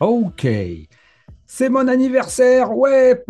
Ok. 0.00 0.46
C'est 1.50 1.70
mon 1.70 1.88
anniversaire, 1.88 2.76
ouais. 2.76 3.24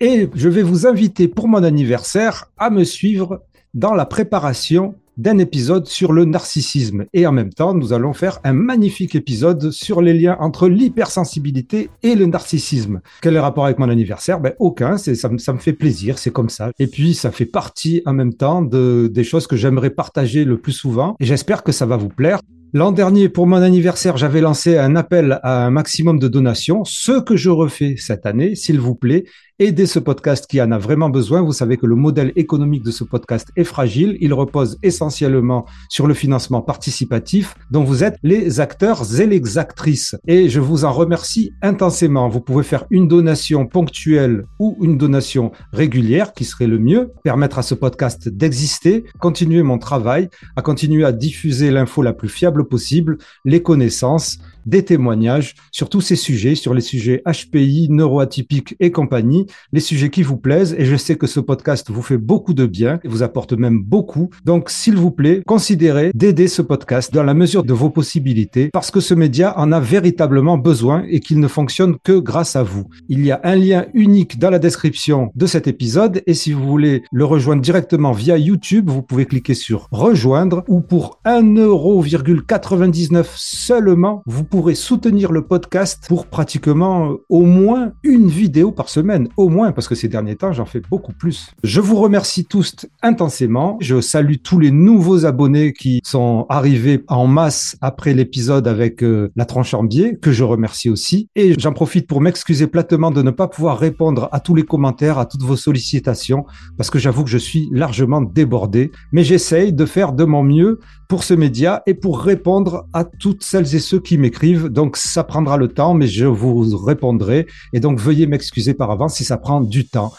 Et 0.00 0.28
je 0.34 0.48
vais 0.48 0.62
vous 0.62 0.86
inviter 0.86 1.28
pour 1.28 1.48
mon 1.48 1.62
anniversaire 1.62 2.50
à 2.56 2.70
me 2.70 2.82
suivre 2.82 3.42
dans 3.74 3.94
la 3.94 4.06
préparation 4.06 4.94
d'un 5.16 5.38
épisode 5.38 5.86
sur 5.86 6.12
le 6.12 6.24
narcissisme. 6.24 7.04
Et 7.12 7.26
en 7.26 7.32
même 7.32 7.52
temps, 7.52 7.74
nous 7.74 7.92
allons 7.92 8.12
faire 8.12 8.40
un 8.44 8.52
magnifique 8.52 9.14
épisode 9.14 9.70
sur 9.70 10.02
les 10.02 10.14
liens 10.14 10.36
entre 10.40 10.68
l'hypersensibilité 10.68 11.90
et 12.02 12.14
le 12.14 12.26
narcissisme. 12.26 13.00
Quel 13.20 13.34
est 13.34 13.36
le 13.36 13.40
rapport 13.40 13.64
avec 13.64 13.78
mon 13.78 13.88
anniversaire? 13.88 14.40
Ben 14.40 14.54
aucun, 14.58 14.96
ça, 14.96 15.14
ça 15.14 15.52
me 15.52 15.58
fait 15.58 15.72
plaisir, 15.72 16.18
c'est 16.18 16.32
comme 16.32 16.48
ça. 16.48 16.70
Et 16.78 16.86
puis, 16.86 17.14
ça 17.14 17.30
fait 17.30 17.46
partie 17.46 18.02
en 18.06 18.12
même 18.12 18.34
temps 18.34 18.62
de, 18.62 19.10
des 19.12 19.24
choses 19.24 19.46
que 19.46 19.56
j'aimerais 19.56 19.90
partager 19.90 20.44
le 20.44 20.58
plus 20.58 20.72
souvent. 20.72 21.16
Et 21.20 21.24
j'espère 21.24 21.62
que 21.62 21.72
ça 21.72 21.86
va 21.86 21.96
vous 21.96 22.08
plaire. 22.08 22.40
L'an 22.74 22.90
dernier, 22.90 23.28
pour 23.28 23.46
mon 23.46 23.60
anniversaire, 23.60 24.16
j'avais 24.16 24.40
lancé 24.40 24.78
un 24.78 24.96
appel 24.96 25.38
à 25.42 25.66
un 25.66 25.70
maximum 25.70 26.18
de 26.18 26.26
donations. 26.26 26.84
Ce 26.84 27.20
que 27.20 27.36
je 27.36 27.50
refais 27.50 27.96
cette 27.98 28.24
année, 28.24 28.54
s'il 28.54 28.80
vous 28.80 28.94
plaît, 28.94 29.24
aider 29.58 29.86
ce 29.86 29.98
podcast 29.98 30.46
qui 30.46 30.60
en 30.60 30.72
a 30.72 30.78
vraiment 30.78 31.10
besoin. 31.10 31.42
Vous 31.42 31.52
savez 31.52 31.76
que 31.76 31.86
le 31.86 31.94
modèle 31.94 32.32
économique 32.36 32.82
de 32.82 32.90
ce 32.90 33.04
podcast 33.04 33.48
est 33.56 33.64
fragile. 33.64 34.16
Il 34.20 34.34
repose 34.34 34.78
essentiellement 34.82 35.66
sur 35.88 36.06
le 36.06 36.14
financement 36.14 36.62
participatif 36.62 37.54
dont 37.70 37.84
vous 37.84 38.04
êtes 38.04 38.16
les 38.22 38.60
acteurs 38.60 39.20
et 39.20 39.26
les 39.26 39.58
actrices. 39.58 40.16
Et 40.26 40.48
je 40.48 40.60
vous 40.60 40.84
en 40.84 40.92
remercie 40.92 41.52
intensément. 41.62 42.28
Vous 42.28 42.40
pouvez 42.40 42.64
faire 42.64 42.86
une 42.90 43.08
donation 43.08 43.66
ponctuelle 43.66 44.44
ou 44.58 44.76
une 44.80 44.98
donation 44.98 45.52
régulière 45.72 46.32
qui 46.32 46.44
serait 46.44 46.66
le 46.66 46.78
mieux, 46.78 47.10
permettre 47.22 47.58
à 47.58 47.62
ce 47.62 47.74
podcast 47.74 48.28
d'exister, 48.28 49.04
continuer 49.20 49.62
mon 49.62 49.78
travail, 49.78 50.28
à 50.56 50.62
continuer 50.62 51.04
à 51.04 51.12
diffuser 51.12 51.70
l'info 51.70 52.02
la 52.02 52.12
plus 52.12 52.28
fiable 52.28 52.66
possible, 52.66 53.18
les 53.44 53.62
connaissances, 53.62 54.38
des 54.66 54.84
témoignages 54.84 55.54
sur 55.70 55.88
tous 55.88 56.00
ces 56.00 56.16
sujets, 56.16 56.54
sur 56.54 56.74
les 56.74 56.80
sujets 56.80 57.22
HPI, 57.26 57.88
neuroatypiques 57.90 58.76
et 58.80 58.90
compagnie, 58.90 59.46
les 59.72 59.80
sujets 59.80 60.10
qui 60.10 60.22
vous 60.22 60.36
plaisent. 60.36 60.74
Et 60.78 60.84
je 60.84 60.96
sais 60.96 61.16
que 61.16 61.26
ce 61.26 61.40
podcast 61.40 61.90
vous 61.90 62.02
fait 62.02 62.18
beaucoup 62.18 62.54
de 62.54 62.66
bien 62.66 63.00
et 63.04 63.08
vous 63.08 63.22
apporte 63.22 63.52
même 63.52 63.82
beaucoup. 63.82 64.30
Donc, 64.44 64.70
s'il 64.70 64.96
vous 64.96 65.10
plaît, 65.10 65.42
considérez 65.46 66.10
d'aider 66.14 66.48
ce 66.48 66.62
podcast 66.62 67.12
dans 67.12 67.22
la 67.22 67.34
mesure 67.34 67.64
de 67.64 67.72
vos 67.72 67.90
possibilités 67.90 68.70
parce 68.72 68.90
que 68.90 69.00
ce 69.00 69.14
média 69.14 69.58
en 69.58 69.72
a 69.72 69.80
véritablement 69.80 70.58
besoin 70.58 71.04
et 71.08 71.20
qu'il 71.20 71.40
ne 71.40 71.48
fonctionne 71.48 71.96
que 72.02 72.18
grâce 72.18 72.56
à 72.56 72.62
vous. 72.62 72.86
Il 73.08 73.24
y 73.24 73.30
a 73.30 73.40
un 73.44 73.56
lien 73.56 73.86
unique 73.94 74.38
dans 74.38 74.50
la 74.50 74.58
description 74.58 75.30
de 75.34 75.46
cet 75.46 75.66
épisode 75.66 76.22
et 76.26 76.34
si 76.34 76.52
vous 76.52 76.66
voulez 76.66 77.02
le 77.12 77.24
rejoindre 77.24 77.62
directement 77.62 78.12
via 78.12 78.38
YouTube, 78.38 78.88
vous 78.88 79.02
pouvez 79.02 79.26
cliquer 79.26 79.54
sur 79.54 79.88
rejoindre 79.90 80.64
ou 80.68 80.80
pour 80.80 81.20
1,99€ 81.24 83.26
seulement, 83.36 84.22
vous 84.26 84.44
pourrez 84.44 84.74
soutenir 84.74 85.32
le 85.32 85.42
podcast 85.42 86.04
pour 86.08 86.26
pratiquement 86.26 87.16
au 87.28 87.42
moins 87.42 87.92
une 88.02 88.28
vidéo 88.28 88.72
par 88.72 88.88
semaine, 88.88 89.28
au 89.36 89.48
moins, 89.48 89.72
parce 89.72 89.88
que 89.88 89.94
ces 89.94 90.08
derniers 90.08 90.36
temps, 90.36 90.52
j'en 90.52 90.64
fais 90.64 90.80
beaucoup 90.90 91.12
plus. 91.12 91.50
Je 91.64 91.80
vous 91.80 91.96
remercie 91.96 92.44
tous 92.44 92.74
intensément. 93.02 93.76
Je 93.80 94.00
salue 94.00 94.36
tous 94.42 94.58
les 94.58 94.70
nouveaux 94.70 95.24
abonnés 95.26 95.72
qui 95.72 96.00
sont 96.04 96.46
arrivés 96.48 97.02
en 97.08 97.26
masse 97.26 97.76
après 97.80 98.14
l'épisode 98.14 98.68
avec 98.68 99.02
euh, 99.02 99.30
la 99.36 99.44
tranche 99.44 99.74
en 99.74 99.84
biais, 99.84 100.16
que 100.20 100.32
je 100.32 100.44
remercie 100.44 100.90
aussi. 100.90 101.28
Et 101.36 101.58
j'en 101.58 101.72
profite 101.72 102.06
pour 102.06 102.20
m'excuser 102.20 102.66
platement 102.66 103.10
de 103.10 103.22
ne 103.22 103.30
pas 103.30 103.48
pouvoir 103.48 103.78
répondre 103.78 104.28
à 104.32 104.40
tous 104.40 104.54
les 104.54 104.64
commentaires, 104.64 105.18
à 105.18 105.26
toutes 105.26 105.42
vos 105.42 105.56
sollicitations, 105.56 106.44
parce 106.76 106.90
que 106.90 106.98
j'avoue 106.98 107.24
que 107.24 107.30
je 107.30 107.38
suis 107.38 107.68
largement 107.72 108.20
débordé. 108.20 108.90
Mais 109.12 109.24
j'essaye 109.24 109.72
de 109.72 109.86
faire 109.86 110.12
de 110.12 110.24
mon 110.24 110.42
mieux 110.42 110.78
pour 111.08 111.24
ce 111.24 111.34
média 111.34 111.82
et 111.86 111.94
pour 111.94 112.20
répondre 112.20 112.86
à 112.92 113.04
toutes 113.04 113.42
celles 113.42 113.74
et 113.74 113.80
ceux 113.80 114.00
qui 114.00 114.16
m'écrivent. 114.18 114.68
Donc 114.68 114.96
ça 114.96 115.24
prendra 115.24 115.56
le 115.56 115.68
temps, 115.68 115.94
mais 115.94 116.06
je 116.06 116.24
vous 116.26 116.76
répondrai. 116.76 117.46
Et 117.72 117.80
donc 117.80 117.98
veuillez 117.98 118.26
m'excuser 118.26 118.74
par 118.74 118.90
avance 118.90 119.20
ça 119.22 119.36
prend 119.36 119.60
du 119.60 119.88
temps. 119.88 120.12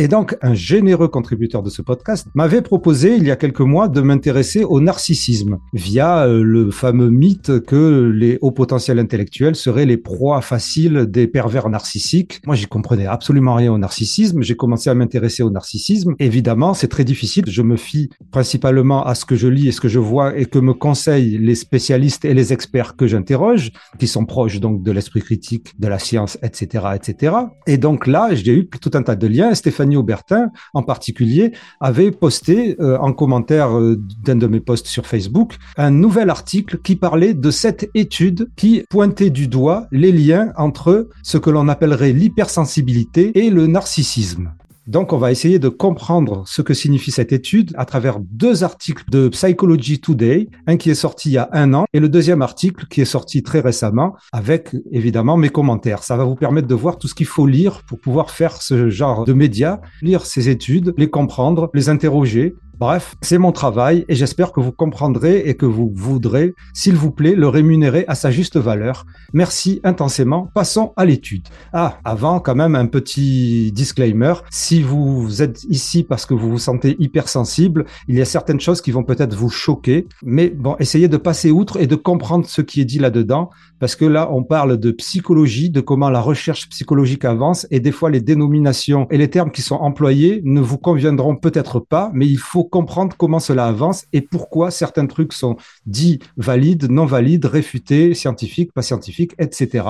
Et 0.00 0.06
donc, 0.06 0.36
un 0.42 0.54
généreux 0.54 1.08
contributeur 1.08 1.64
de 1.64 1.70
ce 1.70 1.82
podcast 1.82 2.28
m'avait 2.34 2.62
proposé 2.62 3.16
il 3.16 3.24
y 3.24 3.32
a 3.32 3.36
quelques 3.36 3.62
mois 3.62 3.88
de 3.88 4.00
m'intéresser 4.00 4.62
au 4.62 4.80
narcissisme 4.80 5.58
via 5.72 6.24
euh, 6.24 6.44
le 6.44 6.70
fameux 6.70 7.10
mythe 7.10 7.58
que 7.64 8.08
les 8.14 8.38
hauts 8.40 8.52
potentiels 8.52 9.00
intellectuels 9.00 9.56
seraient 9.56 9.86
les 9.86 9.96
proies 9.96 10.40
faciles 10.40 11.06
des 11.08 11.26
pervers 11.26 11.68
narcissiques. 11.68 12.40
Moi, 12.46 12.54
j'y 12.54 12.66
comprenais 12.66 13.06
absolument 13.06 13.56
rien 13.56 13.72
au 13.72 13.78
narcissisme. 13.78 14.40
J'ai 14.40 14.54
commencé 14.54 14.88
à 14.88 14.94
m'intéresser 14.94 15.42
au 15.42 15.50
narcissisme. 15.50 16.14
Évidemment, 16.20 16.74
c'est 16.74 16.86
très 16.86 17.04
difficile. 17.04 17.46
Je 17.48 17.62
me 17.62 17.76
fie 17.76 18.08
principalement 18.30 19.04
à 19.04 19.16
ce 19.16 19.24
que 19.24 19.34
je 19.34 19.48
lis 19.48 19.66
et 19.66 19.72
ce 19.72 19.80
que 19.80 19.88
je 19.88 19.98
vois 19.98 20.38
et 20.38 20.44
que 20.44 20.60
me 20.60 20.74
conseillent 20.74 21.38
les 21.38 21.56
spécialistes 21.56 22.24
et 22.24 22.34
les 22.34 22.52
experts 22.52 22.94
que 22.94 23.08
j'interroge, 23.08 23.72
qui 23.98 24.06
sont 24.06 24.26
proches 24.26 24.60
donc 24.60 24.84
de 24.84 24.92
l'esprit 24.92 25.22
critique, 25.22 25.72
de 25.76 25.88
la 25.88 25.98
science, 25.98 26.38
etc., 26.44 26.84
etc. 26.94 27.34
Et 27.66 27.78
donc 27.78 28.06
là, 28.06 28.28
j'ai 28.32 28.52
eu 28.52 28.68
tout 28.68 28.92
un 28.94 29.02
tas 29.02 29.16
de 29.16 29.26
liens. 29.26 29.52
Stéphanie 29.54 29.87
Aubertin, 29.96 30.50
en 30.74 30.82
particulier, 30.82 31.52
avait 31.80 32.10
posté 32.10 32.76
euh, 32.80 32.98
en 32.98 33.12
commentaire 33.12 33.76
euh, 33.76 33.96
d'un 34.22 34.36
de 34.36 34.46
mes 34.46 34.60
posts 34.60 34.86
sur 34.86 35.06
Facebook 35.06 35.56
un 35.76 35.90
nouvel 35.90 36.30
article 36.30 36.78
qui 36.78 36.96
parlait 36.96 37.34
de 37.34 37.50
cette 37.50 37.90
étude 37.94 38.50
qui 38.56 38.84
pointait 38.90 39.30
du 39.30 39.48
doigt 39.48 39.86
les 39.90 40.12
liens 40.12 40.52
entre 40.56 41.08
ce 41.22 41.38
que 41.38 41.50
l'on 41.50 41.68
appellerait 41.68 42.12
l'hypersensibilité 42.12 43.38
et 43.38 43.50
le 43.50 43.66
narcissisme. 43.66 44.52
Donc, 44.88 45.12
on 45.12 45.18
va 45.18 45.30
essayer 45.30 45.58
de 45.58 45.68
comprendre 45.68 46.44
ce 46.46 46.62
que 46.62 46.72
signifie 46.72 47.10
cette 47.10 47.30
étude 47.30 47.74
à 47.76 47.84
travers 47.84 48.20
deux 48.20 48.64
articles 48.64 49.04
de 49.10 49.28
Psychology 49.28 50.00
Today, 50.00 50.48
un 50.66 50.78
qui 50.78 50.88
est 50.88 50.94
sorti 50.94 51.28
il 51.28 51.32
y 51.32 51.36
a 51.36 51.50
un 51.52 51.74
an 51.74 51.84
et 51.92 52.00
le 52.00 52.08
deuxième 52.08 52.40
article 52.40 52.86
qui 52.88 53.02
est 53.02 53.04
sorti 53.04 53.42
très 53.42 53.60
récemment 53.60 54.16
avec 54.32 54.74
évidemment 54.90 55.36
mes 55.36 55.50
commentaires. 55.50 56.02
Ça 56.02 56.16
va 56.16 56.24
vous 56.24 56.36
permettre 56.36 56.68
de 56.68 56.74
voir 56.74 56.96
tout 56.96 57.06
ce 57.06 57.14
qu'il 57.14 57.26
faut 57.26 57.46
lire 57.46 57.82
pour 57.86 58.00
pouvoir 58.00 58.30
faire 58.30 58.62
ce 58.62 58.88
genre 58.88 59.26
de 59.26 59.34
médias, 59.34 59.78
lire 60.00 60.24
ces 60.24 60.48
études, 60.48 60.94
les 60.96 61.10
comprendre, 61.10 61.70
les 61.74 61.90
interroger 61.90 62.54
Bref, 62.78 63.16
c'est 63.22 63.38
mon 63.38 63.50
travail 63.50 64.04
et 64.08 64.14
j'espère 64.14 64.52
que 64.52 64.60
vous 64.60 64.70
comprendrez 64.70 65.38
et 65.48 65.56
que 65.56 65.66
vous 65.66 65.90
voudrez, 65.92 66.54
s'il 66.74 66.94
vous 66.94 67.10
plaît, 67.10 67.34
le 67.34 67.48
rémunérer 67.48 68.04
à 68.06 68.14
sa 68.14 68.30
juste 68.30 68.56
valeur. 68.56 69.04
Merci 69.32 69.80
intensément. 69.82 70.48
Passons 70.54 70.92
à 70.96 71.04
l'étude. 71.04 71.48
Ah, 71.72 71.98
avant 72.04 72.38
quand 72.38 72.54
même 72.54 72.76
un 72.76 72.86
petit 72.86 73.72
disclaimer. 73.72 74.34
Si 74.50 74.80
vous 74.80 75.42
êtes 75.42 75.64
ici 75.64 76.04
parce 76.04 76.24
que 76.24 76.34
vous 76.34 76.50
vous 76.50 76.58
sentez 76.58 76.94
hypersensible, 77.00 77.84
il 78.06 78.14
y 78.14 78.20
a 78.20 78.24
certaines 78.24 78.60
choses 78.60 78.80
qui 78.80 78.92
vont 78.92 79.02
peut-être 79.02 79.34
vous 79.34 79.50
choquer, 79.50 80.06
mais 80.22 80.48
bon, 80.48 80.76
essayez 80.78 81.08
de 81.08 81.16
passer 81.16 81.50
outre 81.50 81.80
et 81.80 81.88
de 81.88 81.96
comprendre 81.96 82.46
ce 82.46 82.62
qui 82.62 82.80
est 82.80 82.84
dit 82.84 83.00
là-dedans 83.00 83.50
parce 83.80 83.96
que 83.96 84.04
là, 84.04 84.28
on 84.32 84.44
parle 84.44 84.76
de 84.76 84.90
psychologie, 84.92 85.70
de 85.70 85.80
comment 85.80 86.10
la 86.10 86.20
recherche 86.20 86.68
psychologique 86.68 87.24
avance 87.24 87.66
et 87.70 87.80
des 87.80 87.92
fois 87.92 88.10
les 88.10 88.20
dénominations 88.20 89.06
et 89.10 89.18
les 89.18 89.30
termes 89.30 89.50
qui 89.50 89.62
sont 89.62 89.76
employés 89.76 90.42
ne 90.44 90.60
vous 90.60 90.78
conviendront 90.78 91.36
peut-être 91.36 91.80
pas, 91.80 92.10
mais 92.14 92.26
il 92.26 92.38
faut 92.38 92.67
comprendre 92.68 93.16
comment 93.16 93.40
cela 93.40 93.66
avance 93.66 94.06
et 94.12 94.20
pourquoi 94.20 94.70
certains 94.70 95.06
trucs 95.06 95.32
sont 95.32 95.56
dits 95.86 96.18
valides, 96.36 96.90
non 96.90 97.06
valides, 97.06 97.46
réfutés, 97.46 98.14
scientifiques, 98.14 98.72
pas 98.72 98.82
scientifiques, 98.82 99.34
etc. 99.38 99.84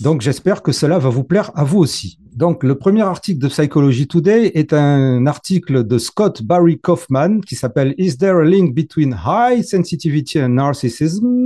Donc 0.00 0.22
j'espère 0.22 0.62
que 0.62 0.72
cela 0.72 0.98
va 0.98 1.08
vous 1.08 1.22
plaire 1.22 1.52
à 1.54 1.62
vous 1.64 1.78
aussi. 1.78 2.18
Donc 2.34 2.64
le 2.64 2.74
premier 2.74 3.02
article 3.02 3.38
de 3.38 3.46
Psychology 3.48 4.08
Today 4.08 4.50
est 4.54 4.72
un 4.72 5.24
article 5.26 5.86
de 5.86 5.98
Scott 5.98 6.42
Barry 6.42 6.80
Kaufman 6.80 7.40
qui 7.40 7.54
s'appelle 7.54 7.94
Is 7.96 8.16
there 8.16 8.40
a 8.40 8.44
link 8.44 8.74
between 8.74 9.16
high 9.24 9.62
sensitivity 9.62 10.40
and 10.42 10.48
narcissism? 10.50 11.44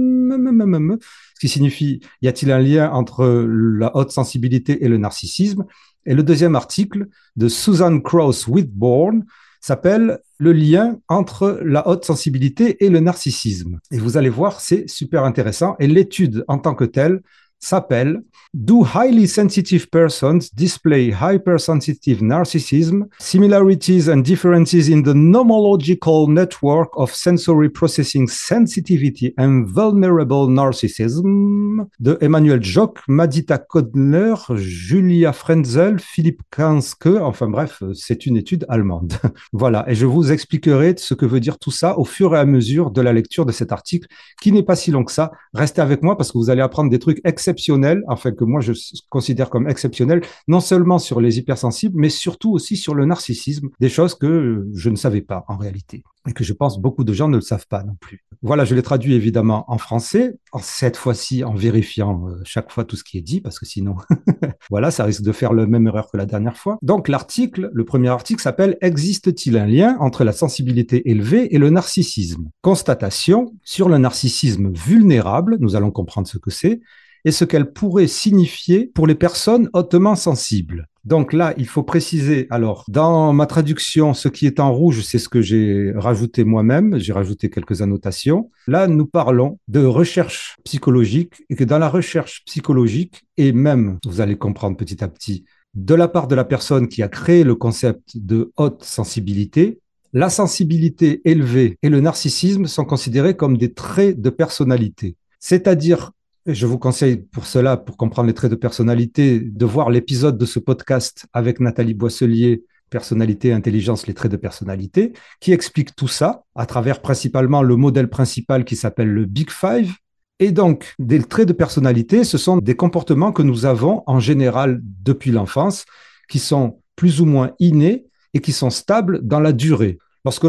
Ce 1.34 1.40
qui 1.40 1.48
signifie 1.48 2.00
y 2.22 2.28
a-t-il 2.28 2.50
un 2.50 2.58
lien 2.58 2.90
entre 2.90 3.26
la 3.26 3.94
haute 3.96 4.10
sensibilité 4.10 4.82
et 4.84 4.88
le 4.88 4.96
narcissisme? 4.96 5.64
Et 6.06 6.14
le 6.14 6.22
deuxième 6.22 6.56
article 6.56 7.08
de 7.36 7.48
Susan 7.48 8.00
Cross 8.00 8.46
Whitbourne 8.48 9.24
s'appelle 9.60 10.20
le 10.38 10.52
lien 10.52 10.98
entre 11.08 11.60
la 11.64 11.88
haute 11.88 12.04
sensibilité 12.04 12.84
et 12.84 12.88
le 12.88 13.00
narcissisme. 13.00 13.80
Et 13.90 13.98
vous 13.98 14.16
allez 14.16 14.28
voir, 14.28 14.60
c'est 14.60 14.88
super 14.88 15.24
intéressant. 15.24 15.76
Et 15.78 15.86
l'étude 15.86 16.44
en 16.48 16.58
tant 16.58 16.74
que 16.74 16.84
telle 16.84 17.22
s'appelle 17.58 18.22
Do 18.54 18.82
highly 18.82 19.26
sensitive 19.26 19.88
persons 19.90 20.50
display 20.54 21.10
hypersensitive 21.10 22.22
narcissism, 22.22 23.04
similarities 23.18 24.08
and 24.08 24.22
differences 24.22 24.88
in 24.88 25.02
the 25.02 25.12
nomological 25.14 26.28
network 26.28 26.88
of 26.96 27.12
sensory 27.12 27.68
processing 27.68 28.26
sensitivity 28.26 29.34
and 29.36 29.66
vulnerable 29.66 30.48
narcissism 30.48 31.86
de 32.00 32.16
Emmanuel 32.22 32.62
Jock, 32.62 33.00
Madita 33.06 33.58
Kodler, 33.58 34.34
Julia 34.56 35.32
Frenzel, 35.34 35.98
Philippe 35.98 36.42
Kanske, 36.50 37.06
enfin 37.06 37.48
bref, 37.48 37.82
c'est 37.92 38.24
une 38.24 38.38
étude 38.38 38.64
allemande. 38.70 39.12
voilà, 39.52 39.84
et 39.90 39.94
je 39.94 40.06
vous 40.06 40.32
expliquerai 40.32 40.94
ce 40.96 41.12
que 41.12 41.26
veut 41.26 41.40
dire 41.40 41.58
tout 41.58 41.70
ça 41.70 41.98
au 41.98 42.04
fur 42.04 42.34
et 42.34 42.38
à 42.38 42.46
mesure 42.46 42.90
de 42.90 43.02
la 43.02 43.12
lecture 43.12 43.44
de 43.44 43.52
cet 43.52 43.72
article 43.72 44.08
qui 44.40 44.52
n'est 44.52 44.62
pas 44.62 44.74
si 44.74 44.90
long 44.90 45.04
que 45.04 45.12
ça. 45.12 45.32
Restez 45.52 45.82
avec 45.82 46.02
moi 46.02 46.16
parce 46.16 46.32
que 46.32 46.38
vous 46.38 46.48
allez 46.48 46.62
apprendre 46.62 46.90
des 46.90 46.98
trucs 46.98 47.20
excellents 47.24 47.47
exceptionnelles, 47.48 48.02
enfin 48.08 48.32
que 48.32 48.44
moi 48.44 48.60
je 48.60 48.72
considère 49.08 49.48
comme 49.48 49.68
exceptionnelles, 49.68 50.20
non 50.48 50.60
seulement 50.60 50.98
sur 50.98 51.20
les 51.20 51.38
hypersensibles, 51.38 51.98
mais 51.98 52.10
surtout 52.10 52.52
aussi 52.52 52.76
sur 52.76 52.94
le 52.94 53.06
narcissisme, 53.06 53.68
des 53.80 53.88
choses 53.88 54.14
que 54.14 54.66
je 54.74 54.90
ne 54.90 54.96
savais 54.96 55.22
pas 55.22 55.44
en 55.48 55.56
réalité 55.56 56.02
et 56.28 56.32
que 56.32 56.44
je 56.44 56.52
pense 56.52 56.78
beaucoup 56.78 57.04
de 57.04 57.12
gens 57.12 57.28
ne 57.28 57.36
le 57.36 57.42
savent 57.42 57.66
pas 57.66 57.82
non 57.82 57.96
plus. 57.98 58.24
Voilà, 58.42 58.64
je 58.64 58.74
l'ai 58.74 58.82
traduit 58.82 59.14
évidemment 59.14 59.64
en 59.68 59.78
français, 59.78 60.36
cette 60.60 60.96
fois-ci 60.96 61.42
en 61.42 61.54
vérifiant 61.54 62.28
euh, 62.28 62.40
chaque 62.44 62.70
fois 62.70 62.84
tout 62.84 62.96
ce 62.96 63.02
qui 63.02 63.18
est 63.18 63.22
dit, 63.22 63.40
parce 63.40 63.58
que 63.58 63.66
sinon, 63.66 63.96
voilà, 64.70 64.90
ça 64.90 65.04
risque 65.04 65.22
de 65.22 65.32
faire 65.32 65.52
la 65.52 65.66
même 65.66 65.86
erreur 65.86 66.10
que 66.10 66.16
la 66.16 66.26
dernière 66.26 66.56
fois. 66.56 66.78
Donc 66.82 67.08
l'article, 67.08 67.70
le 67.72 67.84
premier 67.84 68.08
article 68.08 68.42
s'appelle 68.42 68.76
Existe-t-il 68.80 69.56
un 69.56 69.66
lien 69.66 69.96
entre 70.00 70.22
la 70.22 70.32
sensibilité 70.32 71.10
élevée 71.10 71.54
et 71.54 71.58
le 71.58 71.70
narcissisme? 71.70 72.50
Constatation 72.60 73.54
sur 73.64 73.88
le 73.88 73.98
narcissisme 73.98 74.70
vulnérable, 74.70 75.56
nous 75.60 75.76
allons 75.76 75.90
comprendre 75.90 76.28
ce 76.28 76.38
que 76.38 76.50
c'est, 76.50 76.80
et 77.24 77.30
ce 77.30 77.44
qu'elle 77.44 77.72
pourrait 77.72 78.06
signifier 78.06 78.90
pour 78.94 79.06
les 79.06 79.14
personnes 79.14 79.68
hautement 79.72 80.16
sensibles. 80.16 80.88
Donc 81.04 81.32
là, 81.32 81.54
il 81.56 81.66
faut 81.66 81.82
préciser, 81.82 82.46
alors, 82.50 82.84
dans 82.88 83.32
ma 83.32 83.46
traduction, 83.46 84.12
ce 84.12 84.28
qui 84.28 84.46
est 84.46 84.60
en 84.60 84.72
rouge, 84.72 85.02
c'est 85.02 85.18
ce 85.18 85.30
que 85.30 85.40
j'ai 85.40 85.92
rajouté 85.96 86.44
moi-même, 86.44 86.98
j'ai 86.98 87.14
rajouté 87.14 87.48
quelques 87.48 87.80
annotations. 87.80 88.50
Là, 88.66 88.88
nous 88.88 89.06
parlons 89.06 89.58
de 89.68 89.84
recherche 89.84 90.56
psychologique 90.64 91.42
et 91.48 91.56
que 91.56 91.64
dans 91.64 91.78
la 91.78 91.88
recherche 91.88 92.42
psychologique, 92.44 93.22
et 93.38 93.52
même, 93.52 93.98
vous 94.04 94.20
allez 94.20 94.36
comprendre 94.36 94.76
petit 94.76 95.02
à 95.02 95.08
petit, 95.08 95.44
de 95.74 95.94
la 95.94 96.08
part 96.08 96.28
de 96.28 96.34
la 96.34 96.44
personne 96.44 96.88
qui 96.88 97.02
a 97.02 97.08
créé 97.08 97.42
le 97.44 97.54
concept 97.54 98.16
de 98.16 98.52
haute 98.56 98.84
sensibilité, 98.84 99.78
la 100.12 100.30
sensibilité 100.30 101.22
élevée 101.24 101.78
et 101.82 101.88
le 101.88 102.00
narcissisme 102.00 102.66
sont 102.66 102.84
considérés 102.84 103.36
comme 103.36 103.56
des 103.56 103.72
traits 103.72 104.20
de 104.20 104.30
personnalité. 104.30 105.16
C'est-à-dire 105.38 106.12
je 106.48 106.66
vous 106.66 106.78
conseille 106.78 107.18
pour 107.18 107.46
cela, 107.46 107.76
pour 107.76 107.96
comprendre 107.96 108.26
les 108.26 108.34
traits 108.34 108.50
de 108.50 108.56
personnalité, 108.56 109.38
de 109.38 109.66
voir 109.66 109.90
l'épisode 109.90 110.38
de 110.38 110.46
ce 110.46 110.58
podcast 110.58 111.26
avec 111.34 111.60
Nathalie 111.60 111.94
Boisselier, 111.94 112.64
Personnalité, 112.88 113.52
Intelligence, 113.52 114.06
les 114.06 114.14
traits 114.14 114.32
de 114.32 114.38
personnalité, 114.38 115.12
qui 115.40 115.52
explique 115.52 115.94
tout 115.94 116.08
ça 116.08 116.44
à 116.54 116.64
travers 116.64 117.02
principalement 117.02 117.62
le 117.62 117.76
modèle 117.76 118.08
principal 118.08 118.64
qui 118.64 118.76
s'appelle 118.76 119.10
le 119.10 119.26
Big 119.26 119.50
Five. 119.50 119.92
Et 120.38 120.50
donc, 120.50 120.94
des 120.98 121.22
traits 121.22 121.48
de 121.48 121.52
personnalité, 121.52 122.24
ce 122.24 122.38
sont 122.38 122.56
des 122.56 122.76
comportements 122.76 123.32
que 123.32 123.42
nous 123.42 123.66
avons 123.66 124.02
en 124.06 124.18
général 124.18 124.80
depuis 124.82 125.32
l'enfance, 125.32 125.84
qui 126.30 126.38
sont 126.38 126.80
plus 126.96 127.20
ou 127.20 127.26
moins 127.26 127.50
innés 127.58 128.06
et 128.32 128.40
qui 128.40 128.52
sont 128.52 128.70
stables 128.70 129.20
dans 129.22 129.40
la 129.40 129.52
durée. 129.52 129.98
Lorsque 130.24 130.44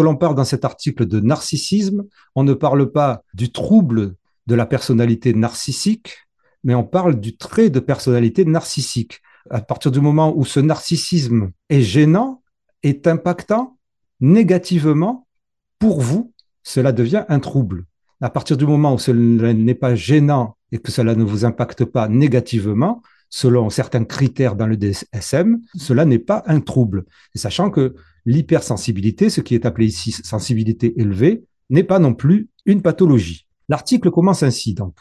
l'on 0.00 0.16
parle 0.16 0.34
dans 0.34 0.44
cet 0.44 0.64
article 0.64 1.06
de 1.06 1.20
narcissisme, 1.20 2.02
on 2.34 2.42
ne 2.42 2.54
parle 2.54 2.90
pas 2.90 3.22
du 3.34 3.52
trouble 3.52 4.16
de 4.46 4.54
la 4.54 4.66
personnalité 4.66 5.34
narcissique, 5.34 6.18
mais 6.64 6.74
on 6.74 6.84
parle 6.84 7.20
du 7.20 7.36
trait 7.36 7.70
de 7.70 7.80
personnalité 7.80 8.44
narcissique. 8.44 9.20
À 9.50 9.60
partir 9.60 9.90
du 9.90 10.00
moment 10.00 10.36
où 10.36 10.44
ce 10.44 10.60
narcissisme 10.60 11.50
est 11.68 11.82
gênant, 11.82 12.42
est 12.82 13.06
impactant 13.06 13.78
négativement, 14.20 15.26
pour 15.78 16.00
vous, 16.00 16.32
cela 16.62 16.92
devient 16.92 17.24
un 17.28 17.38
trouble. 17.38 17.84
À 18.20 18.30
partir 18.30 18.56
du 18.56 18.66
moment 18.66 18.94
où 18.94 18.98
cela 18.98 19.52
n'est 19.52 19.74
pas 19.74 19.94
gênant 19.94 20.56
et 20.72 20.78
que 20.78 20.90
cela 20.90 21.14
ne 21.14 21.22
vous 21.22 21.44
impacte 21.44 21.84
pas 21.84 22.08
négativement, 22.08 23.02
selon 23.28 23.70
certains 23.70 24.04
critères 24.04 24.56
dans 24.56 24.66
le 24.66 24.76
DSM, 24.76 25.60
cela 25.76 26.04
n'est 26.04 26.18
pas 26.18 26.42
un 26.46 26.60
trouble. 26.60 27.04
Sachant 27.34 27.70
que 27.70 27.94
l'hypersensibilité, 28.24 29.30
ce 29.30 29.40
qui 29.40 29.54
est 29.54 29.66
appelé 29.66 29.86
ici 29.86 30.12
sensibilité 30.12 31.00
élevée, 31.00 31.44
n'est 31.70 31.84
pas 31.84 31.98
non 31.98 32.14
plus 32.14 32.48
une 32.64 32.82
pathologie. 32.82 33.45
L'article 33.68 34.10
commence 34.10 34.42
ainsi 34.42 34.74
donc. 34.74 34.94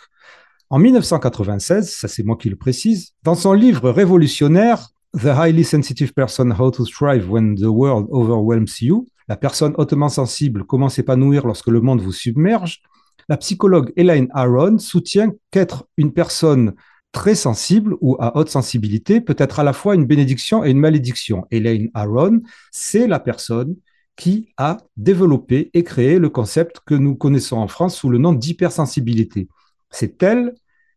En 0.70 0.80
1996, 0.80 1.90
ça 1.90 2.08
c'est 2.08 2.24
moi 2.24 2.36
qui 2.38 2.50
le 2.50 2.56
précise, 2.56 3.14
dans 3.24 3.36
son 3.36 3.54
livre 3.54 3.90
révolutionnaire 3.92 4.90
The 5.14 5.28
Highly 5.28 5.64
Sensitive 5.64 6.14
Person 6.14 6.52
How 6.52 6.72
to 6.72 6.86
Thrive 6.86 7.30
When 7.32 7.56
the 7.56 7.68
World 7.68 8.08
Overwhelms 8.10 8.82
You, 8.82 9.08
la 9.28 9.38
personne 9.38 9.74
hautement 9.78 10.10
sensible, 10.10 10.66
comment 10.66 10.90
s'épanouir 10.90 11.46
lorsque 11.46 11.68
le 11.68 11.82
monde 11.82 12.02
vous 12.02 12.12
submerge, 12.12 12.82
la 13.30 13.38
psychologue 13.38 13.92
Elaine 13.96 14.28
Aron 14.34 14.78
soutient 14.78 15.32
qu'être 15.52 15.86
une 15.98 16.12
personne 16.12 16.74
très 17.12 17.36
sensible 17.36 17.96
ou 18.02 18.18
à 18.20 18.38
haute 18.38 18.50
sensibilité 18.50 19.22
peut 19.22 19.36
être 19.38 19.60
à 19.60 19.64
la 19.64 19.74
fois 19.74 19.96
une 19.96 20.06
bénédiction 20.06 20.64
et 20.64 20.72
une 20.72 20.80
malédiction. 20.80 21.46
Elaine 21.50 21.90
Aron, 21.94 22.42
c'est 22.72 23.08
la 23.08 23.20
personne 23.20 23.76
qui 24.16 24.50
a 24.58 24.78
développé 24.98 25.70
et 25.74 25.84
créé 25.84 26.20
le 26.20 26.30
concept 26.30 26.80
que 26.86 26.96
nous 26.96 27.16
connaissons 27.16 27.58
en 27.58 27.68
France 27.68 27.98
sous 27.98 28.10
le 28.10 28.18
nom 28.18 28.34
d'hypersensibilité. 28.34 29.48
C'est 29.90 30.22
elle 30.24 30.56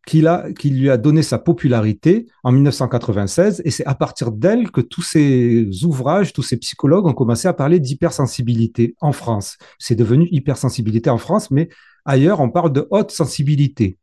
qui, 0.09 0.71
lui 0.71 0.89
a 0.89 0.97
donné 0.97 1.23
sa 1.23 1.39
popularité 1.39 2.27
en 2.43 2.51
1996 2.51 3.61
et 3.65 3.71
c'est 3.71 3.85
à 3.85 3.95
partir 3.95 4.33
d'elle 4.33 4.71
que 4.71 4.81
tous 4.81 5.03
ces 5.03 5.69
ouvrages, 5.85 6.33
tous 6.33 6.43
ces 6.43 6.57
psychologues 6.57 7.07
ont 7.07 7.13
commencé 7.13 7.47
à 7.47 7.53
parler 7.53 7.79
d'hypersensibilité 7.79 8.95
en 9.01 9.13
France. 9.13 9.59
C'est 9.79 9.97
devenu 9.97 10.27
hypersensibilité 10.31 11.11
en 11.11 11.19
France, 11.19 11.51
mais 11.51 11.69
ailleurs 12.07 12.41
on 12.41 12.49
parle 12.49 12.73
de 12.73 12.87
haute 12.91 13.11
sensibilité. 13.11 13.99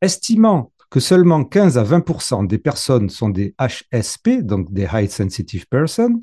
Estimant 0.00 0.72
que 0.94 1.00
seulement 1.00 1.42
15 1.42 1.76
à 1.76 1.82
20% 1.82 2.46
des 2.46 2.58
personnes 2.58 3.08
sont 3.08 3.28
des 3.28 3.56
HSP, 3.58 4.42
donc 4.44 4.72
des 4.72 4.86
High 4.92 5.10
Sensitive 5.10 5.66
Persons, 5.66 6.20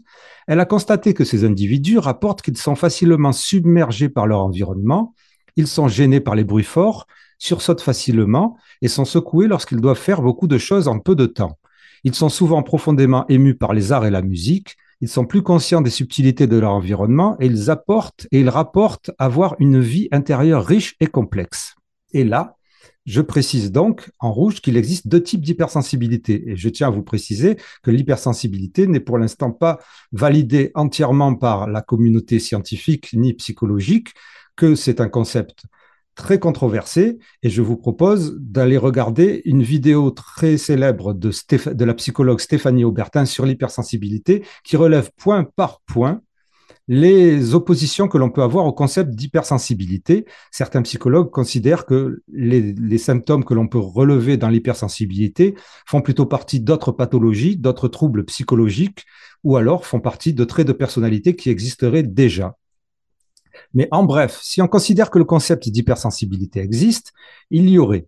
elle 0.48 0.62
a 0.62 0.66
constaté 0.66 1.14
que 1.14 1.26
ces 1.26 1.44
individus 1.44 1.98
rapportent 1.98 2.42
qu'ils 2.42 2.56
sont 2.56 2.76
facilement 2.76 3.34
submergés 3.34 4.08
par 4.08 4.28
leur 4.28 4.40
environnement, 4.40 5.14
ils 5.58 5.68
sont 5.68 5.90
gênés 5.90 6.22
par 6.22 6.36
les 6.36 6.46
bruits 6.46 6.64
forts, 6.64 7.06
sursautent 7.38 7.82
facilement 7.82 8.56
et 8.82 8.88
sont 8.88 9.04
secoués 9.04 9.48
lorsqu'ils 9.48 9.82
doivent 9.82 9.98
faire 9.98 10.22
beaucoup 10.22 10.48
de 10.48 10.58
choses 10.58 10.88
en 10.88 11.00
peu 11.00 11.16
de 11.16 11.26
temps. 11.26 11.60
Ils 12.06 12.16
sont 12.16 12.30
souvent 12.30 12.64
profondément 12.64 13.26
émus 13.28 13.56
par 13.56 13.74
les 13.74 13.92
arts 13.92 14.06
et 14.06 14.10
la 14.10 14.22
musique, 14.22 14.78
ils 15.02 15.10
sont 15.10 15.26
plus 15.26 15.42
conscients 15.42 15.82
des 15.82 15.90
subtilités 15.90 16.48
de 16.48 16.56
leur 16.56 16.72
environnement 16.72 17.36
et 17.42 17.48
ils 17.48 17.70
apportent 17.70 18.26
et 18.32 18.40
ils 18.40 18.50
rapportent 18.50 19.12
avoir 19.20 19.58
une 19.60 19.82
vie 19.82 20.08
intérieure 20.14 20.66
riche 20.66 20.96
et 21.02 21.08
complexe. 21.08 21.76
Et 22.14 22.24
là, 22.24 22.56
je 23.12 23.20
précise 23.20 23.74
donc 23.74 24.10
en 24.20 24.32
rouge 24.32 24.62
qu'il 24.62 24.78
existe 24.78 25.10
deux 25.10 25.22
types 25.22 25.42
d'hypersensibilité. 25.42 26.50
Et 26.50 26.56
je 26.56 26.70
tiens 26.70 26.88
à 26.88 26.92
vous 26.92 27.04
préciser 27.04 27.58
que 27.84 27.92
l'hypersensibilité 27.92 28.88
n'est 28.88 29.02
pour 29.02 29.18
l'instant 29.18 29.52
pas 29.52 29.80
validée 30.14 30.72
entièrement 30.76 31.36
par 31.36 31.68
la 31.68 31.82
communauté 31.82 32.40
scientifique 32.40 33.10
ni 33.12 33.34
psychologique, 33.34 34.14
que 34.56 34.76
c'est 34.76 35.02
un 35.02 35.10
concept 35.10 35.66
très 36.16 36.40
controversé 36.40 37.20
et 37.44 37.50
je 37.50 37.62
vous 37.62 37.76
propose 37.76 38.38
d'aller 38.40 38.78
regarder 38.78 39.42
une 39.44 39.62
vidéo 39.62 40.12
très 40.12 40.56
célèbre 40.56 41.14
de, 41.14 41.32
de 41.74 41.86
la 41.86 41.94
psychologue 41.96 42.40
Stéphanie 42.40 42.86
Aubertin 42.86 43.26
sur 43.26 43.46
l'hypersensibilité 43.46 44.46
qui 44.64 44.78
relève 44.78 45.12
point 45.18 45.44
par 45.44 45.82
point 45.82 46.22
les 46.94 47.56
oppositions 47.56 48.10
que 48.10 48.18
l'on 48.18 48.30
peut 48.30 48.44
avoir 48.44 48.66
au 48.66 48.74
concept 48.74 49.12
d'hypersensibilité. 49.12 50.26
Certains 50.52 50.82
psychologues 50.82 51.32
considèrent 51.32 51.86
que 51.86 52.22
les, 52.28 52.98
symptômes 52.98 53.46
que 53.46 53.54
l'on 53.54 53.70
peut 53.70 53.80
relever 53.80 54.36
dans 54.36 54.50
l'hypersensibilité 54.50 55.56
font 55.86 56.02
plutôt 56.02 56.26
partie 56.26 56.60
d'autres 56.60 56.92
pathologies, 56.92 57.56
d'autres 57.56 57.88
troubles 57.88 58.26
psychologiques, 58.26 59.06
ou 59.46 59.56
alors 59.56 59.86
font 59.86 60.02
partie 60.02 60.34
de 60.34 60.44
traits 60.44 60.68
de 60.68 60.74
personnalité 60.74 61.34
qui 61.38 61.50
existeraient 61.50 62.04
déjà. 62.04 62.58
Mais 63.74 63.88
en 63.92 64.04
bref, 64.04 64.42
si 64.44 64.62
on 64.62 64.68
considère 64.68 65.12
que 65.12 65.18
le 65.18 65.24
concept 65.24 65.70
d'hypersensibilité 65.70 66.60
existe, 66.60 67.14
il 67.52 67.70
y 67.70 67.80
aurait 67.80 68.06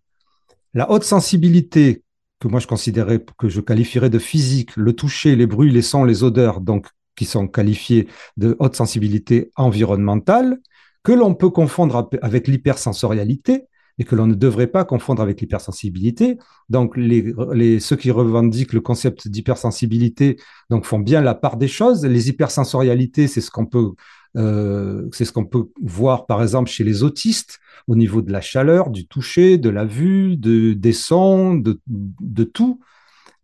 la 0.74 0.92
haute 0.92 1.06
sensibilité 1.06 2.04
que 2.42 2.50
moi 2.50 2.60
je 2.60 2.68
considérais, 2.68 3.24
que 3.38 3.48
je 3.48 3.62
qualifierais 3.62 4.10
de 4.10 4.20
physique, 4.20 4.76
le 4.76 4.92
toucher, 4.92 5.38
les 5.38 5.48
bruits, 5.48 5.72
les 5.72 5.82
sons, 5.82 6.04
les 6.04 6.26
odeurs, 6.26 6.60
donc 6.60 6.88
qui 7.16 7.26
sont 7.26 7.48
qualifiés 7.48 8.08
de 8.38 8.56
haute 8.60 8.76
sensibilité 8.76 9.52
environnementale, 9.56 10.60
que 11.04 11.12
l'on 11.12 11.36
peut 11.36 11.50
confondre 11.50 12.10
avec 12.22 12.48
l'hypersensorialité 12.48 13.68
et 14.00 14.06
que 14.06 14.16
l'on 14.16 14.26
ne 14.26 14.34
devrait 14.34 14.68
pas 14.68 14.86
confondre 14.86 15.22
avec 15.22 15.42
l'hypersensibilité. 15.42 16.38
Donc, 16.70 16.96
ceux 16.96 17.96
qui 17.96 18.10
revendiquent 18.10 18.74
le 18.74 18.82
concept 18.82 19.28
d'hypersensibilité 19.28 20.38
donc, 20.70 20.86
font 20.86 21.00
bien 21.00 21.22
la 21.22 21.36
part 21.36 21.58
des 21.58 21.68
choses. 21.68 22.04
Les 22.06 22.30
hypersensorialités, 22.30 23.28
c'est 23.28 23.42
ce 23.42 23.52
qu'on 23.52 23.68
peut, 23.68 23.92
euh, 24.36 25.08
ce 25.12 25.40
peut 25.42 25.66
voir, 25.82 26.26
par 26.26 26.42
exemple, 26.42 26.72
chez 26.72 26.84
les 26.84 27.04
autistes, 27.04 27.60
au 27.88 27.96
niveau 27.96 28.22
de 28.22 28.32
la 28.32 28.42
chaleur, 28.42 28.90
du 28.90 29.06
toucher, 29.06 29.58
de 29.58 29.70
la 29.70 29.86
vue, 29.86 30.38
de, 30.38 30.74
des 30.74 30.94
sons, 30.94 31.54
de 31.56 32.44
tout 32.44 32.80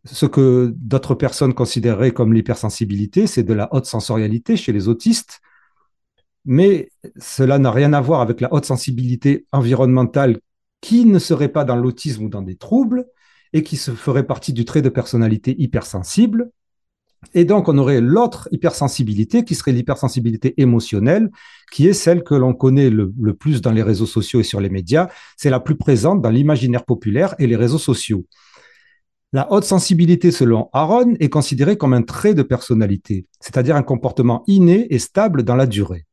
ce 0.06 0.26
que 0.26 0.74
d'autres 0.76 1.16
personnes 1.16 1.54
considéreraient 1.54 2.12
comme 2.12 2.34
l'hypersensibilité, 2.34 3.28
c'est 3.28 3.44
de 3.44 3.54
la 3.54 3.74
haute 3.74 3.86
sensorialité 3.86 4.56
chez 4.58 4.72
les 4.72 4.88
autistes, 4.88 5.42
mais 6.46 6.90
cela 7.18 7.60
n'a 7.60 7.72
rien 7.72 7.94
à 7.94 8.02
voir 8.02 8.22
avec 8.22 8.42
la 8.42 8.54
haute 8.54 8.66
sensibilité 8.66 9.46
environnementale 9.52 10.40
qui 10.82 11.06
ne 11.06 11.20
serait 11.20 11.50
pas 11.50 11.66
dans 11.66 11.76
l'autisme 11.76 12.26
ou 12.26 12.30
dans 12.30 12.42
des 12.42 12.56
troubles 12.56 13.06
et 13.54 13.64
qui 13.64 13.78
se 13.78 13.92
ferait 13.92 14.26
partie 14.26 14.54
du 14.54 14.66
trait 14.66 14.82
de 14.82 14.90
personnalité 14.90 15.56
hypersensible. 15.60 16.52
Et 17.34 17.44
donc, 17.44 17.68
on 17.68 17.78
aurait 17.78 18.00
l'autre 18.00 18.48
hypersensibilité 18.52 19.44
qui 19.44 19.54
serait 19.54 19.74
l'hypersensibilité 19.74 20.54
émotionnelle, 20.62 21.30
qui 21.72 21.88
est 21.88 21.94
celle 21.94 22.24
que 22.24 22.34
l'on 22.34 22.54
connaît 22.54 22.90
le, 22.90 23.12
plus 23.34 23.62
dans 23.62 23.72
les 23.72 23.84
réseaux 23.84 24.06
sociaux 24.06 24.40
et 24.40 24.44
sur 24.44 24.62
les 24.62 24.70
médias. 24.70 25.10
C'est 25.36 25.50
la 25.50 25.60
plus 25.60 25.76
présente 25.76 26.22
dans 26.22 26.30
l'imaginaire 26.30 26.86
populaire 26.86 27.36
et 27.38 27.48
les 27.48 27.58
réseaux 27.58 27.78
sociaux. 27.78 28.26
La 29.32 29.52
haute 29.52 29.64
sensibilité, 29.64 30.32
selon 30.32 30.70
Aaron, 30.74 31.14
est 31.20 31.30
considérée 31.30 31.78
comme 31.78 31.94
un 31.94 32.02
trait 32.02 32.34
de 32.34 32.42
personnalité, 32.42 33.28
c'est-à-dire 33.40 33.76
un 33.76 33.84
comportement 33.84 34.44
inné 34.48 34.88
et 34.90 34.98
stable 34.98 35.44
dans 35.44 35.56
la 35.56 35.68
durée. 35.68 36.08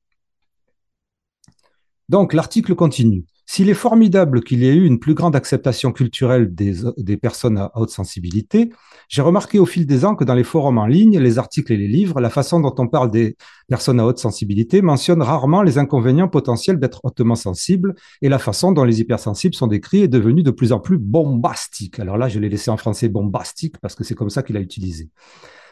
Donc, 2.11 2.35
l'article 2.35 2.75
continue. 2.75 3.25
S'il 3.49 3.71
est 3.71 3.75
formidable 3.75 4.43
qu'il 4.43 4.59
y 4.59 4.67
ait 4.67 4.75
eu 4.75 4.85
une 4.85 4.99
plus 4.99 5.15
grande 5.15 5.37
acceptation 5.37 5.93
culturelle 5.93 6.53
des, 6.53 7.17
personnes 7.17 7.59
à 7.59 7.71
haute 7.76 7.91
sensibilité, 7.91 8.71
j'ai 9.09 9.23
remarqué 9.23 9.61
au 9.61 9.67
fil 9.67 9.87
des 9.87 10.05
ans 10.05 10.17
que 10.17 10.25
dans 10.25 10.35
les 10.35 10.43
forums 10.43 10.79
en 10.79 10.87
ligne, 10.87 11.21
les 11.21 11.38
articles 11.38 11.73
et 11.73 11.76
les 11.76 11.87
livres, 11.87 12.21
la 12.21 12.29
façon 12.29 12.59
dont 12.59 12.75
on 12.79 12.88
parle 12.88 13.09
des 13.12 13.37
personnes 13.69 14.00
à 14.00 14.05
haute 14.05 14.19
sensibilité 14.19 14.83
mentionne 14.83 15.23
rarement 15.23 15.62
les 15.62 15.79
inconvénients 15.79 16.26
potentiels 16.26 16.81
d'être 16.81 17.00
hautement 17.05 17.37
sensible 17.37 17.95
et 18.21 18.29
la 18.29 18.41
façon 18.41 18.73
dont 18.73 18.83
les 18.83 19.00
hypersensibles 19.00 19.55
sont 19.55 19.69
décrits 19.69 20.03
est 20.03 20.09
devenue 20.09 20.43
de 20.43 20.50
plus 20.50 20.73
en 20.73 20.81
plus 20.81 20.99
bombastique. 20.99 22.00
Alors 22.00 22.19
là, 22.19 22.29
je 22.29 22.41
l'ai 22.41 22.49
laissé 22.49 22.73
en 22.73 22.76
français 22.76 23.09
bombastique 23.09 23.79
parce 23.79 23.95
que 23.95 24.03
c'est 24.03 24.17
comme 24.17 24.31
ça 24.31 24.43
qu'il 24.43 24.57
a 24.57 24.61
utilisé. 24.61 25.09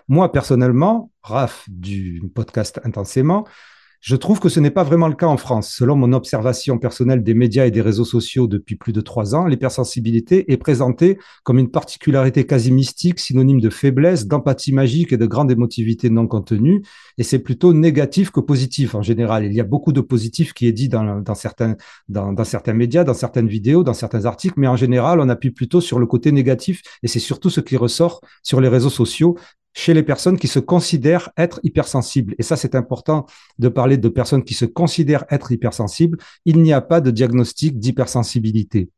Moi, 0.07 0.31
personnellement, 0.31 1.11
Raph 1.23 1.65
du 1.69 2.23
podcast 2.35 2.81
Intensément, 2.85 3.47
je 4.05 4.17
trouve 4.17 4.39
que 4.39 4.51
ce 4.51 4.61
n'est 4.61 4.71
pas 4.71 4.85
vraiment 4.85 5.09
le 5.09 5.15
cas 5.15 5.29
en 5.29 5.39
France. 5.39 5.71
Selon 5.71 5.97
mon 5.97 6.13
observation 6.13 6.77
personnelle 6.77 7.23
des 7.23 7.33
médias 7.33 7.65
et 7.65 7.71
des 7.71 7.81
réseaux 7.81 8.05
sociaux 8.05 8.47
depuis 8.47 8.77
plus 8.77 8.93
de 8.93 9.01
trois 9.01 9.35
ans, 9.35 9.47
l'hypersensibilité 9.47 10.53
est 10.53 10.59
présentée 10.59 11.17
comme 11.43 11.59
une 11.59 11.71
particularité 11.71 12.45
quasi 12.45 12.71
mystique, 12.71 13.19
synonyme 13.19 13.63
de 13.63 13.71
faiblesse, 13.71 14.27
d'empathie 14.27 14.75
magique 14.75 15.15
et 15.15 15.17
de 15.17 15.25
grande 15.25 15.51
émotivité 15.51 16.11
non 16.11 16.27
contenue. 16.27 16.83
Et 17.17 17.23
c'est 17.23 17.39
plutôt 17.39 17.73
négatif 17.73 18.31
que 18.31 18.41
positif 18.41 18.95
en 18.95 19.01
général. 19.01 19.47
Il 19.47 19.55
y 19.55 19.61
a 19.61 19.65
beaucoup 19.65 19.93
de 19.93 20.03
positif 20.03 20.53
qui 20.53 20.67
est 20.67 20.73
dit 20.73 20.91
dans, 20.91 21.23
dans 21.23 21.35
certains 21.35 21.75
médias, 22.75 23.05
dans 23.05 23.15
certaines 23.15 23.49
vidéos, 23.49 23.85
dans 23.85 23.95
certains 23.95 24.27
articles, 24.27 24.57
mais 24.59 24.69
en 24.69 24.77
général, 24.77 25.19
on 25.19 25.31
appuie 25.31 25.51
plutôt 25.51 25.81
sur 25.81 25.99
le 25.99 26.05
côté 26.05 26.31
négatif 26.31 26.83
et 27.03 27.09
c'est 27.09 27.21
surtout 27.21 27.49
ce 27.49 27.63
qui 27.63 27.79
ressort 27.79 28.21
sur 28.43 28.61
les 28.61 28.69
réseaux 28.69 28.91
sociaux 28.91 29.39
chez 29.75 29.93
les 29.93 30.05
personnes 30.05 30.39
qui 30.39 30.47
se 30.47 30.61
considèrent 30.61 31.31
être 31.37 31.61
hypersensibles. 31.65 32.35
Et 32.39 32.43
ça, 32.43 32.57
c'est 32.57 32.75
important 32.75 33.27
de 33.59 33.69
parler 33.69 33.99
de 33.99 34.09
personnes 34.09 34.45
qui 34.45 34.55
se 34.55 34.65
considèrent 34.65 35.25
être 35.31 35.53
hypersensibles. 35.53 36.19
Il 36.45 36.63
n'y 36.63 36.73
a 36.73 36.81
pas 36.81 37.01
de 37.01 37.11
diagnostic 37.11 37.79
d'hypersensibilité. 37.79 38.91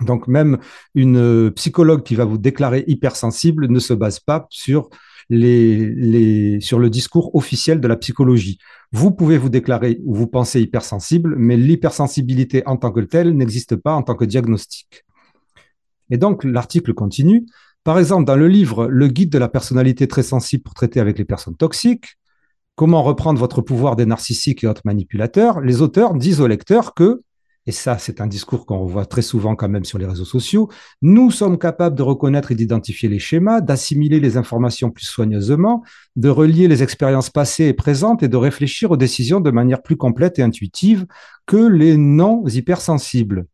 Donc 0.00 0.28
même 0.28 0.58
une 0.94 1.50
psychologue 1.52 2.04
qui 2.04 2.14
va 2.14 2.24
vous 2.24 2.38
déclarer 2.38 2.84
hypersensible 2.86 3.66
ne 3.68 3.78
se 3.78 3.92
base 3.92 4.20
pas 4.20 4.46
sur, 4.48 4.88
le 5.28 6.88
discours 6.88 7.34
officiel 7.34 7.80
de 7.80 7.88
la 7.88 7.96
psychologie. 7.96 8.58
Vous 8.92 9.10
pouvez 9.10 9.36
vous 9.36 9.50
déclarer 9.50 10.00
ou 10.04 10.14
vous 10.14 10.28
pensez 10.28 10.60
hypersensible, 10.60 11.34
mais 11.36 11.56
l'hypersensibilité 11.56 12.62
en 12.66 12.76
tant 12.76 12.92
que 12.92 13.00
telle 13.00 13.36
n'existe 13.36 13.76
pas 13.76 13.92
en 13.92 14.02
tant 14.02 14.14
que 14.14 14.24
diagnostic. 14.24 15.04
Et 16.10 16.16
donc 16.16 16.44
l'article 16.44 16.94
continue. 16.94 17.46
Par 17.84 17.98
exemple, 17.98 18.24
dans 18.24 18.36
le 18.36 18.48
livre 18.48 18.86
Le 18.86 19.08
guide 19.08 19.30
de 19.30 19.38
la 19.38 19.48
personnalité 19.48 20.06
très 20.08 20.22
sensible 20.22 20.62
pour 20.62 20.74
traiter 20.74 21.00
avec 21.00 21.18
les 21.18 21.24
personnes 21.24 21.56
toxiques, 21.56 22.18
Comment 22.78 23.02
reprendre 23.02 23.40
votre 23.40 23.60
pouvoir 23.60 23.96
des 23.96 24.06
narcissiques 24.06 24.62
et 24.62 24.68
autres 24.68 24.82
manipulateurs, 24.84 25.60
les 25.60 25.82
auteurs 25.82 26.14
disent 26.14 26.40
au 26.40 26.46
lecteur 26.46 26.94
que, 26.94 27.22
et 27.66 27.72
ça 27.72 27.98
c'est 27.98 28.20
un 28.20 28.28
discours 28.28 28.66
qu'on 28.66 28.78
revoit 28.78 29.04
très 29.04 29.20
souvent 29.20 29.56
quand 29.56 29.68
même 29.68 29.84
sur 29.84 29.98
les 29.98 30.06
réseaux 30.06 30.24
sociaux, 30.24 30.70
nous 31.02 31.32
sommes 31.32 31.58
capables 31.58 31.96
de 31.96 32.04
reconnaître 32.04 32.52
et 32.52 32.54
d'identifier 32.54 33.08
les 33.08 33.18
schémas, 33.18 33.62
d'assimiler 33.62 34.20
les 34.20 34.36
informations 34.36 34.92
plus 34.92 35.06
soigneusement, 35.06 35.82
de 36.14 36.28
relier 36.28 36.68
les 36.68 36.84
expériences 36.84 37.30
passées 37.30 37.64
et 37.64 37.74
présentes 37.74 38.22
et 38.22 38.28
de 38.28 38.36
réfléchir 38.36 38.92
aux 38.92 38.96
décisions 38.96 39.40
de 39.40 39.50
manière 39.50 39.82
plus 39.82 39.96
complète 39.96 40.38
et 40.38 40.42
intuitive 40.42 41.04
que 41.46 41.56
les 41.56 41.96
non 41.96 42.46
hypersensibles. 42.46 43.46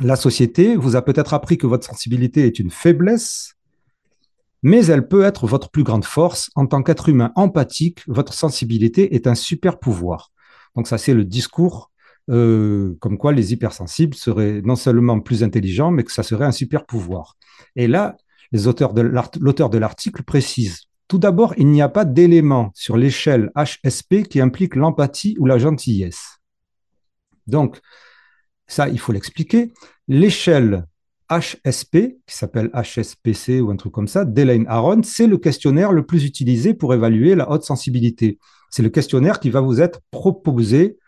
La 0.00 0.16
société 0.16 0.76
vous 0.76 0.96
a 0.96 1.02
peut-être 1.02 1.34
appris 1.34 1.58
que 1.58 1.66
votre 1.66 1.86
sensibilité 1.86 2.46
est 2.46 2.58
une 2.58 2.70
faiblesse, 2.70 3.56
mais 4.62 4.86
elle 4.86 5.06
peut 5.06 5.24
être 5.24 5.46
votre 5.46 5.70
plus 5.70 5.82
grande 5.82 6.06
force. 6.06 6.50
En 6.54 6.66
tant 6.66 6.82
qu'être 6.82 7.10
humain 7.10 7.32
empathique, 7.34 8.02
votre 8.06 8.32
sensibilité 8.32 9.14
est 9.14 9.26
un 9.26 9.34
super 9.34 9.78
pouvoir. 9.78 10.32
Donc 10.74 10.88
ça, 10.88 10.96
c'est 10.96 11.12
le 11.12 11.24
discours 11.24 11.90
euh, 12.30 12.96
comme 13.00 13.18
quoi 13.18 13.32
les 13.32 13.52
hypersensibles 13.52 14.14
seraient 14.14 14.62
non 14.64 14.76
seulement 14.76 15.20
plus 15.20 15.42
intelligents, 15.42 15.90
mais 15.90 16.04
que 16.04 16.12
ça 16.12 16.22
serait 16.22 16.46
un 16.46 16.52
super 16.52 16.86
pouvoir. 16.86 17.36
Et 17.76 17.86
là, 17.86 18.16
l'auteur 18.52 18.94
de 18.94 19.78
l'article 19.78 20.22
précise, 20.22 20.84
tout 21.08 21.18
d'abord, 21.18 21.54
il 21.58 21.66
n'y 21.66 21.82
a 21.82 21.88
pas 21.88 22.04
d'élément 22.04 22.70
sur 22.74 22.96
l'échelle 22.96 23.50
HSP 23.56 24.22
qui 24.28 24.40
implique 24.40 24.76
l'empathie 24.76 25.36
ou 25.40 25.46
la 25.46 25.58
gentillesse. 25.58 26.38
Donc, 27.46 27.80
ça, 28.70 28.88
il 28.88 28.98
faut 28.98 29.12
l'expliquer. 29.12 29.72
L'échelle 30.08 30.86
HSP, 31.30 32.18
qui 32.26 32.36
s'appelle 32.36 32.70
HSPC 32.74 33.60
ou 33.60 33.70
un 33.70 33.76
truc 33.76 33.92
comme 33.92 34.08
ça, 34.08 34.24
d'Elaine 34.24 34.66
Aron, 34.68 35.02
c'est 35.02 35.26
le 35.26 35.38
questionnaire 35.38 35.92
le 35.92 36.04
plus 36.04 36.24
utilisé 36.24 36.74
pour 36.74 36.92
évaluer 36.94 37.34
la 37.34 37.50
haute 37.50 37.64
sensibilité. 37.64 38.38
C'est 38.70 38.82
le 38.82 38.88
questionnaire 38.88 39.40
qui 39.40 39.50
va 39.50 39.60
vous 39.60 39.80
être 39.80 40.00
proposé 40.10 40.98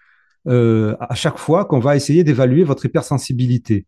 euh, 0.49 0.97
à 1.01 1.15
chaque 1.15 1.39
fois 1.39 1.65
qu'on 1.65 1.81
va 1.81 1.97
essayer 1.97 2.25
d'évaluer 2.25 2.65
votre 2.65 2.85
hypersensibilité. 2.85 3.87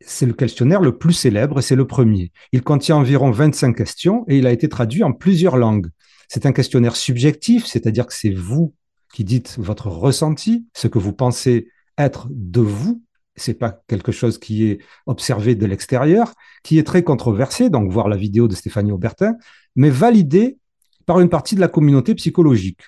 C'est 0.00 0.26
le 0.26 0.32
questionnaire 0.32 0.80
le 0.80 0.96
plus 0.96 1.12
célèbre 1.12 1.58
et 1.58 1.62
c'est 1.62 1.76
le 1.76 1.86
premier. 1.86 2.32
Il 2.52 2.62
contient 2.62 2.96
environ 2.96 3.30
25 3.30 3.76
questions 3.76 4.24
et 4.28 4.38
il 4.38 4.46
a 4.46 4.52
été 4.52 4.68
traduit 4.68 5.02
en 5.02 5.12
plusieurs 5.12 5.56
langues. 5.56 5.88
C'est 6.28 6.46
un 6.46 6.52
questionnaire 6.52 6.96
subjectif, 6.96 7.66
c'est-à-dire 7.66 8.06
que 8.06 8.14
c'est 8.14 8.30
vous 8.30 8.74
qui 9.12 9.24
dites 9.24 9.56
votre 9.58 9.88
ressenti, 9.88 10.66
ce 10.74 10.88
que 10.88 10.98
vous 10.98 11.12
pensez 11.12 11.68
être 11.98 12.28
de 12.30 12.60
vous 12.60 13.02
c'est 13.36 13.54
pas 13.54 13.82
quelque 13.86 14.12
chose 14.12 14.38
qui 14.38 14.64
est 14.64 14.78
observé 15.04 15.54
de 15.54 15.66
l'extérieur, 15.66 16.32
qui 16.62 16.78
est 16.78 16.84
très 16.84 17.02
controversé, 17.02 17.70
donc 17.70 17.90
voir 17.90 18.08
la 18.08 18.16
vidéo 18.16 18.48
de 18.48 18.54
Stéphanie 18.54 18.92
Aubertin, 18.92 19.34
mais 19.76 19.90
validé 19.90 20.58
par 21.04 21.20
une 21.20 21.28
partie 21.28 21.54
de 21.54 21.60
la 21.60 21.68
communauté 21.68 22.14
psychologique. 22.14 22.80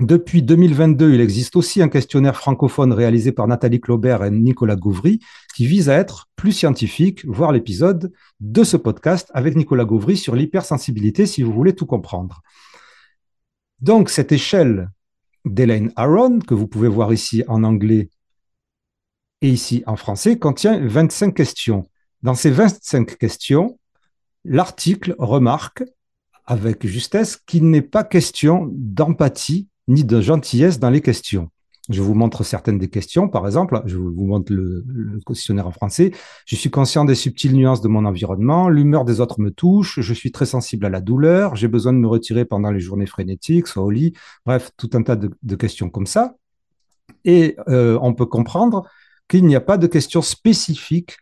Depuis 0.00 0.42
2022, 0.42 1.14
il 1.14 1.20
existe 1.20 1.54
aussi 1.54 1.80
un 1.80 1.88
questionnaire 1.88 2.36
francophone 2.36 2.92
réalisé 2.92 3.30
par 3.30 3.46
Nathalie 3.46 3.80
Claubert 3.80 4.24
et 4.24 4.30
Nicolas 4.30 4.74
Gauvry 4.74 5.20
qui 5.54 5.66
vise 5.66 5.88
à 5.88 5.94
être 5.94 6.26
plus 6.34 6.50
scientifique, 6.50 7.24
voir 7.26 7.52
l'épisode 7.52 8.12
de 8.40 8.64
ce 8.64 8.76
podcast 8.76 9.30
avec 9.34 9.54
Nicolas 9.54 9.84
Gauvry 9.84 10.16
sur 10.16 10.34
l'hypersensibilité 10.34 11.26
si 11.26 11.42
vous 11.42 11.52
voulez 11.52 11.76
tout 11.76 11.86
comprendre. 11.86 12.42
Donc, 13.80 14.10
cette 14.10 14.32
échelle 14.32 14.90
d'Elaine 15.44 15.92
Aron, 15.94 16.40
que 16.40 16.54
vous 16.54 16.66
pouvez 16.66 16.88
voir 16.88 17.12
ici 17.12 17.44
en 17.46 17.62
anglais 17.62 18.08
et 19.44 19.50
ici 19.50 19.82
en 19.86 19.96
français 19.96 20.38
contient 20.38 20.80
25 20.80 21.34
questions. 21.34 21.86
Dans 22.22 22.34
ces 22.34 22.50
25 22.50 23.18
questions, 23.18 23.78
l'article 24.46 25.14
remarque 25.18 25.84
avec 26.46 26.86
justesse 26.86 27.36
qu'il 27.36 27.68
n'est 27.68 27.82
pas 27.82 28.04
question 28.04 28.70
d'empathie 28.72 29.68
ni 29.86 30.02
de 30.02 30.22
gentillesse 30.22 30.78
dans 30.78 30.88
les 30.88 31.02
questions. 31.02 31.50
Je 31.90 32.00
vous 32.00 32.14
montre 32.14 32.42
certaines 32.42 32.78
des 32.78 32.88
questions. 32.88 33.28
Par 33.28 33.44
exemple, 33.44 33.82
je 33.84 33.98
vous 33.98 34.24
montre 34.24 34.50
le, 34.50 35.20
questionnaire 35.26 35.66
en 35.66 35.72
français. 35.72 36.12
Je 36.46 36.56
suis 36.56 36.70
conscient 36.70 37.04
des 37.04 37.14
subtiles 37.14 37.54
nuances 37.54 37.82
de 37.82 37.88
mon 37.88 38.06
environnement. 38.06 38.70
L'humeur 38.70 39.04
des 39.04 39.20
autres 39.20 39.42
me 39.42 39.50
touche. 39.50 40.00
Je 40.00 40.14
suis 40.14 40.32
très 40.32 40.46
sensible 40.46 40.86
à 40.86 40.88
la 40.88 41.02
douleur. 41.02 41.54
J'ai 41.54 41.68
besoin 41.68 41.92
de 41.92 41.98
me 41.98 42.08
retirer 42.08 42.46
pendant 42.46 42.70
les 42.70 42.80
journées 42.80 43.04
frénétiques, 43.04 43.66
soit 43.66 43.82
au 43.82 43.90
lit. 43.90 44.14
Bref, 44.46 44.70
tout 44.78 44.88
un 44.94 45.02
tas 45.02 45.16
de, 45.16 45.56
questions 45.56 45.90
comme 45.90 46.06
ça. 46.06 46.36
Et 47.26 47.56
euh, 47.68 47.98
on 48.00 48.14
peut 48.14 48.24
comprendre 48.24 48.88
qu'il 49.28 49.46
n'y 49.46 49.56
a 49.56 49.60
pas 49.60 49.78
de 49.78 49.86
question 49.86 50.22
spécifique 50.22 51.16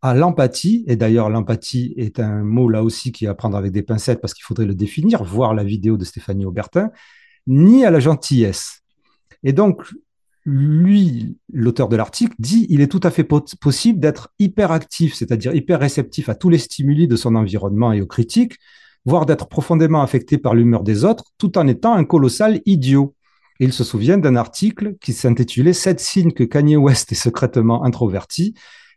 à 0.00 0.14
l'empathie, 0.14 0.84
et 0.86 0.96
d'ailleurs 0.96 1.28
l'empathie 1.28 1.94
est 1.96 2.20
un 2.20 2.42
mot 2.44 2.68
là 2.68 2.84
aussi 2.84 3.10
qui 3.10 3.24
est 3.24 3.28
à 3.28 3.34
prendre 3.34 3.56
avec 3.56 3.72
des 3.72 3.82
pincettes 3.82 4.20
parce 4.20 4.32
qu'il 4.34 4.44
faudrait 4.44 4.66
le 4.66 4.74
définir, 4.74 5.24
voir 5.24 5.54
la 5.54 5.64
vidéo 5.64 5.96
de 5.96 6.04
Stéphanie 6.04 6.44
Aubertin, 6.44 6.90
ni 7.46 7.84
à 7.84 7.90
la 7.90 7.98
gentillesse. 7.98 8.82
Et 9.42 9.52
donc, 9.52 9.82
lui, 10.44 11.36
l'auteur 11.52 11.88
de 11.88 11.96
l'article, 11.96 12.34
dit 12.38 12.66
il 12.70 12.80
est 12.80 12.90
tout 12.90 13.00
à 13.02 13.10
fait 13.10 13.24
possible 13.24 14.00
d'être 14.00 14.32
hyperactif, 14.38 15.14
c'est-à-dire 15.14 15.54
hyper 15.54 15.80
réceptif 15.80 16.28
à 16.28 16.34
tous 16.34 16.48
les 16.48 16.58
stimuli 16.58 17.08
de 17.08 17.16
son 17.16 17.34
environnement 17.34 17.92
et 17.92 18.00
aux 18.00 18.06
critiques, 18.06 18.56
voire 19.04 19.26
d'être 19.26 19.48
profondément 19.48 20.02
affecté 20.02 20.38
par 20.38 20.54
l'humeur 20.54 20.84
des 20.84 21.04
autres, 21.04 21.24
tout 21.38 21.58
en 21.58 21.66
étant 21.66 21.94
un 21.94 22.04
colossal 22.04 22.60
idiot 22.66 23.14
il 23.58 23.72
se 23.72 23.84
souvient 23.84 24.18
d'un 24.18 24.36
article 24.36 24.96
qui 25.00 25.12
s'intitulait 25.12 25.72
Sept 25.72 26.00
signes 26.00 26.32
que 26.32 26.44
Kanye 26.44 26.76
West 26.76 27.12
est 27.12 27.16
secrètement 27.16 27.84
introverti. 27.84 28.54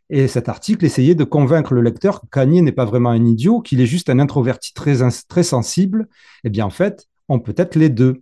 Et 0.09 0.27
cet 0.27 0.49
article 0.49 0.85
essayait 0.85 1.15
de 1.15 1.23
convaincre 1.23 1.73
le 1.73 1.81
lecteur 1.81 2.21
que 2.21 2.27
Kanye 2.27 2.61
n'est 2.61 2.71
pas 2.71 2.85
vraiment 2.85 3.09
un 3.09 3.25
idiot, 3.25 3.61
qu'il 3.61 3.81
est 3.81 3.85
juste 3.85 4.09
un 4.09 4.19
introverti 4.19 4.73
très, 4.73 4.97
très 5.27 5.43
sensible. 5.43 6.07
Eh 6.43 6.49
bien, 6.49 6.65
en 6.65 6.69
fait, 6.69 7.07
on 7.29 7.39
peut 7.39 7.55
être 7.57 7.75
les 7.75 7.89
deux. 7.89 8.21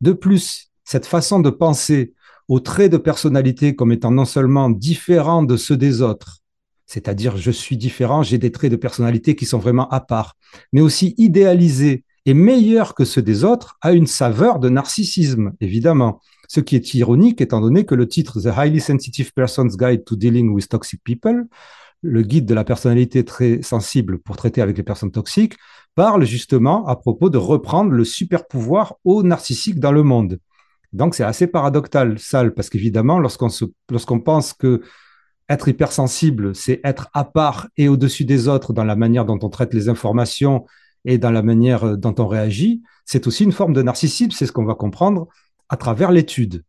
De 0.00 0.12
plus, 0.12 0.70
cette 0.84 1.06
façon 1.06 1.40
de 1.40 1.50
penser 1.50 2.14
aux 2.48 2.60
traits 2.60 2.90
de 2.90 2.96
personnalité 2.96 3.76
comme 3.76 3.92
étant 3.92 4.10
non 4.10 4.24
seulement 4.24 4.70
différents 4.70 5.42
de 5.42 5.56
ceux 5.56 5.76
des 5.76 6.02
autres, 6.02 6.38
c'est-à-dire 6.86 7.36
je 7.36 7.50
suis 7.50 7.76
différent, 7.76 8.22
j'ai 8.22 8.38
des 8.38 8.50
traits 8.50 8.70
de 8.70 8.76
personnalité 8.76 9.36
qui 9.36 9.46
sont 9.46 9.58
vraiment 9.58 9.88
à 9.90 10.00
part, 10.00 10.36
mais 10.72 10.80
aussi 10.80 11.14
idéalisé 11.16 12.04
et 12.26 12.34
meilleur 12.34 12.94
que 12.94 13.04
ceux 13.04 13.22
des 13.22 13.44
autres, 13.44 13.76
a 13.80 13.92
une 13.92 14.06
saveur 14.06 14.58
de 14.58 14.68
narcissisme, 14.68 15.52
évidemment. 15.60 16.20
Ce 16.48 16.60
qui 16.60 16.76
est 16.76 16.94
ironique 16.94 17.40
étant 17.40 17.60
donné 17.60 17.84
que 17.84 17.94
le 17.94 18.06
titre 18.06 18.40
The 18.40 18.56
Highly 18.56 18.80
Sensitive 18.80 19.32
Person's 19.32 19.76
Guide 19.76 20.04
to 20.04 20.16
Dealing 20.16 20.50
with 20.50 20.68
Toxic 20.68 21.02
People, 21.02 21.46
le 22.02 22.22
guide 22.22 22.46
de 22.46 22.54
la 22.54 22.64
personnalité 22.64 23.24
très 23.24 23.62
sensible 23.62 24.18
pour 24.18 24.36
traiter 24.36 24.60
avec 24.60 24.76
les 24.76 24.82
personnes 24.82 25.12
toxiques, 25.12 25.54
parle 25.94 26.24
justement 26.24 26.86
à 26.86 26.96
propos 26.96 27.30
de 27.30 27.38
reprendre 27.38 27.92
le 27.92 28.04
super 28.04 28.46
pouvoir 28.46 28.96
au 29.04 29.22
narcissique 29.22 29.78
dans 29.78 29.92
le 29.92 30.02
monde. 30.02 30.38
Donc 30.92 31.14
c'est 31.14 31.24
assez 31.24 31.46
paradoxal, 31.46 32.18
sale, 32.18 32.54
parce 32.54 32.68
qu'évidemment, 32.68 33.18
lorsqu'on 33.18 33.48
lorsqu'on 33.90 34.20
pense 34.20 34.52
que 34.52 34.82
être 35.48 35.68
hypersensible, 35.68 36.54
c'est 36.54 36.80
être 36.84 37.08
à 37.14 37.24
part 37.24 37.68
et 37.76 37.88
au-dessus 37.88 38.24
des 38.24 38.48
autres 38.48 38.72
dans 38.72 38.84
la 38.84 38.96
manière 38.96 39.24
dont 39.24 39.38
on 39.42 39.48
traite 39.48 39.74
les 39.74 39.88
informations 39.88 40.66
et 41.04 41.18
dans 41.18 41.30
la 41.30 41.42
manière 41.42 41.84
euh, 41.84 41.96
dont 41.96 42.14
on 42.18 42.26
réagit, 42.26 42.82
c'est 43.04 43.26
aussi 43.26 43.44
une 43.44 43.52
forme 43.52 43.72
de 43.72 43.82
narcissisme, 43.82 44.30
c'est 44.30 44.46
ce 44.46 44.52
qu'on 44.52 44.64
va 44.64 44.74
comprendre 44.74 45.28
à 45.68 45.76
travers 45.76 46.12
l'étude. 46.12 46.64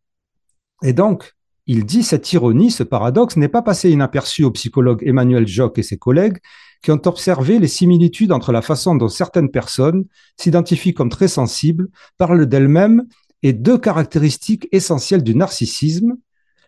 Et 0.81 0.93
donc, 0.93 1.33
il 1.65 1.85
dit 1.85 2.03
cette 2.03 2.31
ironie, 2.33 2.71
ce 2.71 2.83
paradoxe 2.83 3.37
n'est 3.37 3.47
pas 3.47 3.61
passé 3.61 3.89
inaperçu 3.89 4.43
au 4.43 4.51
psychologue 4.51 5.03
Emmanuel 5.05 5.47
Jock 5.47 5.77
et 5.77 5.83
ses 5.83 5.97
collègues 5.97 6.39
qui 6.81 6.91
ont 6.91 7.01
observé 7.05 7.59
les 7.59 7.69
similitudes 7.69 8.33
entre 8.33 8.51
la 8.51 8.61
façon 8.61 8.95
dont 8.95 9.07
certaines 9.07 9.49
personnes 9.49 10.05
s'identifient 10.37 10.93
comme 10.93 11.09
très 11.09 11.29
sensibles, 11.29 11.89
parlent 12.17 12.45
d'elles-mêmes 12.45 13.03
et 13.41 13.53
deux 13.53 13.77
caractéristiques 13.77 14.67
essentielles 14.73 15.23
du 15.23 15.33
narcissisme, 15.35 16.17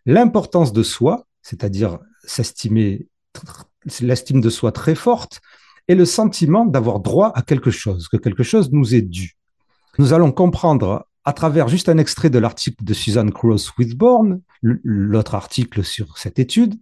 l'importance 0.05 0.71
de 0.71 0.83
soi, 0.83 1.27
c'est-à-dire 1.41 1.99
l'estime 4.01 4.41
de 4.41 4.49
soi 4.49 4.71
très 4.71 4.95
forte, 4.95 5.41
et 5.87 5.95
le 5.95 6.05
sentiment 6.05 6.65
d'avoir 6.65 6.99
droit 6.99 7.31
à 7.35 7.41
quelque 7.41 7.71
chose, 7.71 8.07
que 8.07 8.17
quelque 8.17 8.43
chose 8.43 8.71
nous 8.71 8.95
est 8.95 9.01
dû. 9.01 9.37
Nous 9.97 10.13
allons 10.13 10.31
comprendre 10.31 11.07
à 11.23 11.33
travers 11.33 11.67
juste 11.67 11.89
un 11.89 11.97
extrait 11.97 12.29
de 12.29 12.37
l'article 12.37 12.83
de 12.83 12.93
Suzanne 12.93 13.31
Cross 13.31 13.71
Whitborn, 13.77 14.41
l'autre 14.61 15.35
article 15.35 15.83
sur 15.83 16.17
cette 16.17 16.37
étude, 16.37 16.75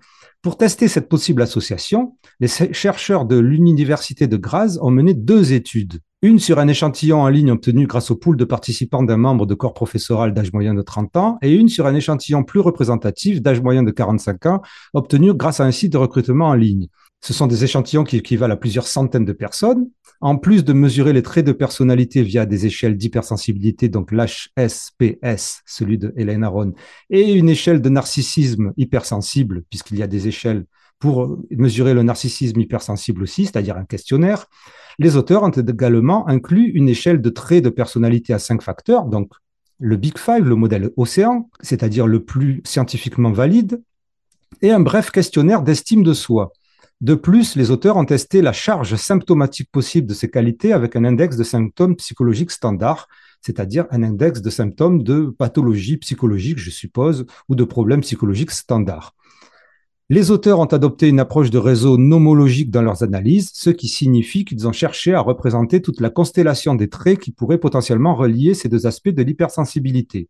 pour 0.43 0.57
tester 0.57 0.89
cette 0.89 1.07
possible 1.07 1.41
association, 1.41 2.17
les 2.41 2.49
chercheurs 2.49 3.23
de 3.23 3.37
l'Université 3.37 4.27
de 4.27 4.35
Graz 4.35 4.77
ont 4.81 4.91
mené 4.91 5.13
deux 5.13 5.53
études. 5.53 6.01
Une 6.21 6.37
sur 6.37 6.59
un 6.59 6.67
échantillon 6.67 7.21
en 7.21 7.29
ligne 7.29 7.51
obtenu 7.51 7.87
grâce 7.87 8.11
au 8.11 8.17
pool 8.17 8.35
de 8.35 8.43
participants 8.43 9.03
d'un 9.03 9.15
membre 9.15 9.45
de 9.45 9.53
corps 9.55 9.73
professoral 9.73 10.33
d'âge 10.33 10.51
moyen 10.51 10.73
de 10.73 10.81
30 10.81 11.15
ans 11.15 11.37
et 11.41 11.53
une 11.53 11.69
sur 11.69 11.85
un 11.85 11.95
échantillon 11.95 12.43
plus 12.43 12.59
représentatif 12.59 13.41
d'âge 13.41 13.61
moyen 13.61 13.83
de 13.83 13.91
45 13.91 14.45
ans 14.47 14.61
obtenu 14.93 15.33
grâce 15.33 15.61
à 15.61 15.63
un 15.63 15.71
site 15.71 15.93
de 15.93 15.97
recrutement 15.97 16.47
en 16.47 16.55
ligne. 16.55 16.87
Ce 17.23 17.31
sont 17.31 17.47
des 17.47 17.63
échantillons 17.63 18.03
qui 18.03 18.17
équivalent 18.17 18.53
à 18.53 18.57
plusieurs 18.57 18.85
centaines 18.85 19.23
de 19.23 19.31
personnes. 19.31 19.89
En 20.19 20.37
plus 20.37 20.65
de 20.65 20.73
mesurer 20.73 21.13
les 21.13 21.21
traits 21.21 21.45
de 21.45 21.53
personnalité 21.53 22.21
via 22.21 22.45
des 22.45 22.65
échelles 22.65 22.97
d'hypersensibilité, 22.97 23.87
donc 23.87 24.11
l'HSPS, 24.11 25.61
celui 25.65 25.97
de 25.97 26.13
Hélène 26.17 26.43
Aron, 26.43 26.73
et 27.09 27.31
une 27.31 27.47
échelle 27.47 27.81
de 27.81 27.87
narcissisme 27.87 28.73
hypersensible, 28.75 29.63
puisqu'il 29.69 29.97
y 29.97 30.03
a 30.03 30.07
des 30.07 30.27
échelles 30.27 30.65
pour 30.99 31.37
mesurer 31.49 31.93
le 31.93 32.03
narcissisme 32.03 32.59
hypersensible 32.59 33.23
aussi, 33.23 33.45
c'est-à-dire 33.45 33.77
un 33.77 33.85
questionnaire, 33.85 34.47
les 34.99 35.15
auteurs 35.15 35.43
ont 35.43 35.49
également 35.49 36.27
inclus 36.27 36.71
une 36.73 36.89
échelle 36.89 37.21
de 37.21 37.29
traits 37.29 37.63
de 37.63 37.69
personnalité 37.69 38.33
à 38.33 38.39
cinq 38.39 38.61
facteurs, 38.61 39.05
donc 39.05 39.31
le 39.79 39.95
Big 39.95 40.17
Five, 40.17 40.43
le 40.43 40.55
modèle 40.55 40.91
Océan, 40.97 41.49
c'est-à-dire 41.61 42.05
le 42.05 42.25
plus 42.25 42.61
scientifiquement 42.65 43.31
valide, 43.31 43.81
et 44.61 44.71
un 44.71 44.81
bref 44.81 45.09
questionnaire 45.09 45.61
d'estime 45.61 46.03
de 46.03 46.13
soi. 46.13 46.51
De 47.03 47.15
plus, 47.15 47.57
les 47.57 47.69
auteurs 47.69 47.97
ont 47.97 48.05
testé 48.05 48.41
la 48.41 48.53
charge 48.53 48.95
symptomatique 48.95 49.69
possible 49.69 50.07
de 50.07 50.13
ces 50.13 50.29
qualités 50.29 50.71
avec 50.71 50.95
un 50.95 51.03
index 51.03 51.35
de 51.35 51.43
symptômes 51.43 51.97
psychologiques 51.97 52.49
standard, 52.49 53.09
c'est-à-dire 53.41 53.87
un 53.91 54.03
index 54.03 54.41
de 54.41 54.49
symptômes 54.49 55.03
de 55.03 55.25
pathologie 55.37 55.97
psychologique, 55.97 56.59
je 56.59 56.69
suppose, 56.69 57.25
ou 57.49 57.55
de 57.55 57.65
problèmes 57.65 57.99
psychologiques 57.99 58.51
standards. 58.51 59.15
Les 60.09 60.31
auteurs 60.31 60.61
ont 60.61 60.65
adopté 60.65 61.09
une 61.09 61.19
approche 61.19 61.49
de 61.49 61.57
réseau 61.57 61.97
nomologique 61.97 62.71
dans 62.71 62.81
leurs 62.81 63.03
analyses, 63.03 63.51
ce 63.53 63.69
qui 63.69 63.89
signifie 63.89 64.45
qu'ils 64.45 64.65
ont 64.65 64.71
cherché 64.71 65.13
à 65.13 65.19
représenter 65.19 65.81
toute 65.81 65.99
la 65.99 66.09
constellation 66.09 66.73
des 66.73 66.87
traits 66.87 67.19
qui 67.19 67.31
pourraient 67.31 67.57
potentiellement 67.57 68.15
relier 68.15 68.53
ces 68.53 68.69
deux 68.69 68.87
aspects 68.87 69.09
de 69.09 69.23
l'hypersensibilité. 69.23 70.29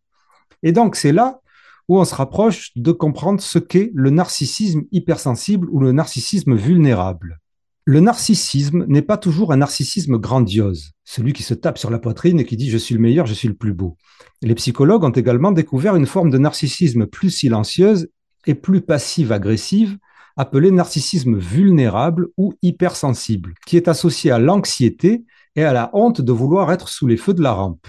Et 0.64 0.72
donc, 0.72 0.96
c'est 0.96 1.12
là 1.12 1.40
où 1.88 1.98
on 1.98 2.04
se 2.04 2.14
rapproche 2.14 2.70
de 2.76 2.92
comprendre 2.92 3.40
ce 3.40 3.58
qu'est 3.58 3.90
le 3.94 4.10
narcissisme 4.10 4.82
hypersensible 4.92 5.68
ou 5.70 5.80
le 5.80 5.92
narcissisme 5.92 6.54
vulnérable. 6.54 7.40
Le 7.86 8.00
narcissisme 8.00 8.86
n'est 8.88 9.02
pas 9.02 9.18
toujours 9.18 9.52
un 9.52 9.58
narcissisme 9.58 10.16
grandiose, 10.16 10.92
celui 11.04 11.34
qui 11.34 11.42
se 11.42 11.52
tape 11.52 11.76
sur 11.76 11.90
la 11.90 11.98
poitrine 11.98 12.40
et 12.40 12.46
qui 12.46 12.56
dit 12.56 12.70
je 12.70 12.78
suis 12.78 12.94
le 12.94 13.00
meilleur, 13.00 13.26
je 13.26 13.34
suis 13.34 13.48
le 13.48 13.54
plus 13.54 13.74
beau. 13.74 13.98
Les 14.40 14.54
psychologues 14.54 15.04
ont 15.04 15.10
également 15.10 15.52
découvert 15.52 15.94
une 15.94 16.06
forme 16.06 16.30
de 16.30 16.38
narcissisme 16.38 17.06
plus 17.06 17.28
silencieuse 17.28 18.08
et 18.46 18.54
plus 18.54 18.80
passive-agressive, 18.80 19.98
appelée 20.36 20.70
narcissisme 20.70 21.36
vulnérable 21.36 22.28
ou 22.38 22.54
hypersensible, 22.62 23.52
qui 23.66 23.76
est 23.76 23.88
associée 23.88 24.30
à 24.30 24.38
l'anxiété 24.38 25.24
et 25.54 25.64
à 25.64 25.74
la 25.74 25.90
honte 25.92 26.22
de 26.22 26.32
vouloir 26.32 26.72
être 26.72 26.88
sous 26.88 27.06
les 27.06 27.18
feux 27.18 27.34
de 27.34 27.42
la 27.42 27.52
rampe. 27.52 27.86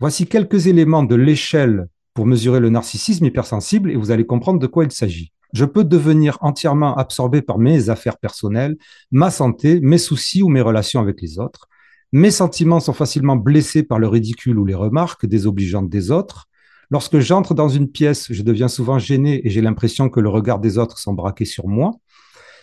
Voici 0.00 0.26
quelques 0.26 0.66
éléments 0.66 1.04
de 1.04 1.14
l'échelle 1.14 1.86
pour 2.14 2.26
mesurer 2.26 2.60
le 2.60 2.70
narcissisme 2.70 3.24
hypersensible 3.24 3.90
et 3.90 3.96
vous 3.96 4.10
allez 4.10 4.26
comprendre 4.26 4.58
de 4.58 4.66
quoi 4.66 4.84
il 4.84 4.92
s'agit. 4.92 5.32
Je 5.52 5.64
peux 5.64 5.84
devenir 5.84 6.38
entièrement 6.40 6.96
absorbé 6.96 7.42
par 7.42 7.58
mes 7.58 7.88
affaires 7.88 8.18
personnelles, 8.18 8.76
ma 9.10 9.30
santé, 9.30 9.80
mes 9.80 9.98
soucis 9.98 10.42
ou 10.42 10.48
mes 10.48 10.60
relations 10.60 11.00
avec 11.00 11.20
les 11.20 11.38
autres. 11.38 11.68
Mes 12.12 12.30
sentiments 12.30 12.80
sont 12.80 12.92
facilement 12.92 13.36
blessés 13.36 13.82
par 13.82 13.98
le 13.98 14.08
ridicule 14.08 14.58
ou 14.58 14.64
les 14.64 14.74
remarques 14.74 15.26
désobligeantes 15.26 15.88
des 15.88 16.10
autres. 16.10 16.48
Lorsque 16.90 17.20
j'entre 17.20 17.54
dans 17.54 17.68
une 17.68 17.88
pièce, 17.88 18.32
je 18.32 18.42
deviens 18.42 18.68
souvent 18.68 18.98
gêné 18.98 19.46
et 19.46 19.50
j'ai 19.50 19.60
l'impression 19.60 20.08
que 20.08 20.18
le 20.18 20.28
regard 20.28 20.58
des 20.58 20.76
autres 20.78 20.98
sont 20.98 21.14
braqués 21.14 21.44
sur 21.44 21.68
moi. 21.68 21.92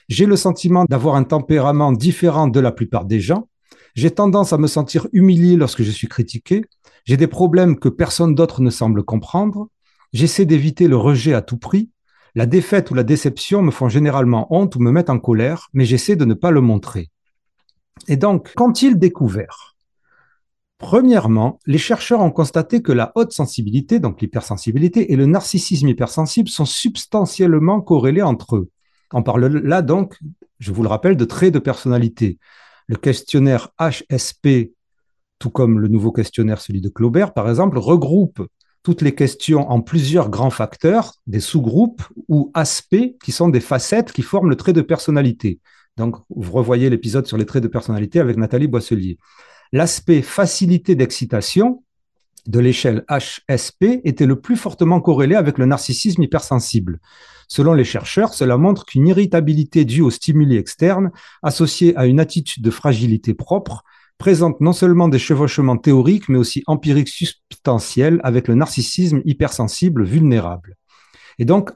J'ai 0.09 0.25
le 0.25 0.35
sentiment 0.35 0.85
d'avoir 0.85 1.15
un 1.15 1.23
tempérament 1.23 1.91
différent 1.91 2.47
de 2.47 2.59
la 2.59 2.71
plupart 2.71 3.05
des 3.05 3.19
gens. 3.19 3.47
J'ai 3.95 4.11
tendance 4.11 4.53
à 4.53 4.57
me 4.57 4.67
sentir 4.67 5.07
humilié 5.11 5.55
lorsque 5.55 5.81
je 5.81 5.91
suis 5.91 6.07
critiqué. 6.07 6.63
J'ai 7.07 7.15
des 7.15 7.27
problèmes 7.27 7.79
que 7.79 7.87
personne 7.87 8.35
d'autre 8.35 8.61
ne 8.61 8.69
semble 8.69 9.01
comprendre. 9.01 9.69
J'essaie 10.11 10.45
d'éviter 10.45 10.89
le 10.89 10.97
rejet 10.97 11.33
à 11.33 11.41
tout 11.41 11.57
prix. 11.57 11.89
La 12.35 12.45
défaite 12.45 12.91
ou 12.91 12.95
la 12.95 13.03
déception 13.03 13.61
me 13.61 13.71
font 13.71 13.87
généralement 13.87 14.53
honte 14.53 14.75
ou 14.75 14.79
me 14.79 14.91
mettent 14.91 15.09
en 15.09 15.17
colère, 15.17 15.69
mais 15.71 15.85
j'essaie 15.85 16.17
de 16.17 16.25
ne 16.25 16.33
pas 16.33 16.51
le 16.51 16.59
montrer. 16.59 17.09
Et 18.09 18.17
donc, 18.17 18.53
qu'ont-ils 18.55 18.99
découvert? 18.99 19.77
Premièrement, 20.79 21.59
les 21.65 21.77
chercheurs 21.77 22.19
ont 22.19 22.29
constaté 22.29 22.81
que 22.81 22.91
la 22.91 23.13
haute 23.15 23.31
sensibilité, 23.31 23.99
donc 23.99 24.19
l'hypersensibilité, 24.19 25.13
et 25.13 25.15
le 25.15 25.27
narcissisme 25.27 25.87
hypersensible 25.87 26.49
sont 26.49 26.65
substantiellement 26.65 27.79
corrélés 27.79 28.21
entre 28.21 28.57
eux. 28.57 28.69
On 29.13 29.23
parle 29.23 29.45
là 29.45 29.81
donc, 29.81 30.19
je 30.59 30.73
vous 30.73 30.83
le 30.83 30.89
rappelle, 30.89 31.15
de 31.15 31.25
traits 31.25 31.53
de 31.53 31.59
personnalité. 31.59 32.37
Le 32.87 32.97
questionnaire 32.97 33.69
HSP 33.79 34.73
tout 35.39 35.49
comme 35.49 35.79
le 35.79 35.87
nouveau 35.87 36.11
questionnaire, 36.11 36.61
celui 36.61 36.81
de 36.81 36.89
Claubert, 36.89 37.33
par 37.33 37.49
exemple, 37.49 37.77
regroupe 37.77 38.47
toutes 38.83 39.01
les 39.01 39.15
questions 39.15 39.69
en 39.69 39.81
plusieurs 39.81 40.29
grands 40.29 40.49
facteurs, 40.49 41.15
des 41.27 41.41
sous-groupes 41.41 42.03
ou 42.29 42.51
aspects 42.53 43.17
qui 43.23 43.31
sont 43.31 43.49
des 43.49 43.59
facettes 43.59 44.13
qui 44.13 44.21
forment 44.21 44.49
le 44.49 44.55
trait 44.55 44.73
de 44.73 44.81
personnalité. 44.81 45.59
Donc, 45.97 46.15
vous 46.29 46.51
revoyez 46.53 46.89
l'épisode 46.89 47.27
sur 47.27 47.37
les 47.37 47.45
traits 47.45 47.63
de 47.63 47.67
personnalité 47.67 48.19
avec 48.19 48.37
Nathalie 48.37 48.67
Boisselier. 48.67 49.17
L'aspect 49.73 50.21
facilité 50.21 50.95
d'excitation 50.95 51.83
de 52.45 52.59
l'échelle 52.59 53.03
HSP 53.09 53.99
était 54.05 54.25
le 54.25 54.39
plus 54.39 54.55
fortement 54.55 55.01
corrélé 55.01 55.35
avec 55.35 55.57
le 55.57 55.65
narcissisme 55.65 56.23
hypersensible. 56.23 56.99
Selon 57.49 57.73
les 57.73 57.83
chercheurs, 57.83 58.33
cela 58.33 58.57
montre 58.57 58.85
qu'une 58.85 59.07
irritabilité 59.07 59.85
due 59.85 60.01
aux 60.01 60.11
stimuli 60.11 60.55
externes, 60.55 61.11
associée 61.43 61.95
à 61.97 62.05
une 62.05 62.19
attitude 62.19 62.63
de 62.63 62.71
fragilité 62.71 63.33
propre, 63.33 63.83
présente 64.17 64.61
non 64.61 64.73
seulement 64.73 65.07
des 65.07 65.19
chevauchements 65.19 65.77
théoriques, 65.77 66.29
mais 66.29 66.37
aussi 66.37 66.63
empiriques 66.67 67.09
substantiels 67.09 68.19
avec 68.23 68.47
le 68.47 68.55
narcissisme 68.55 69.21
hypersensible 69.25 70.03
vulnérable. 70.03 70.75
Et 71.39 71.45
donc, 71.45 71.71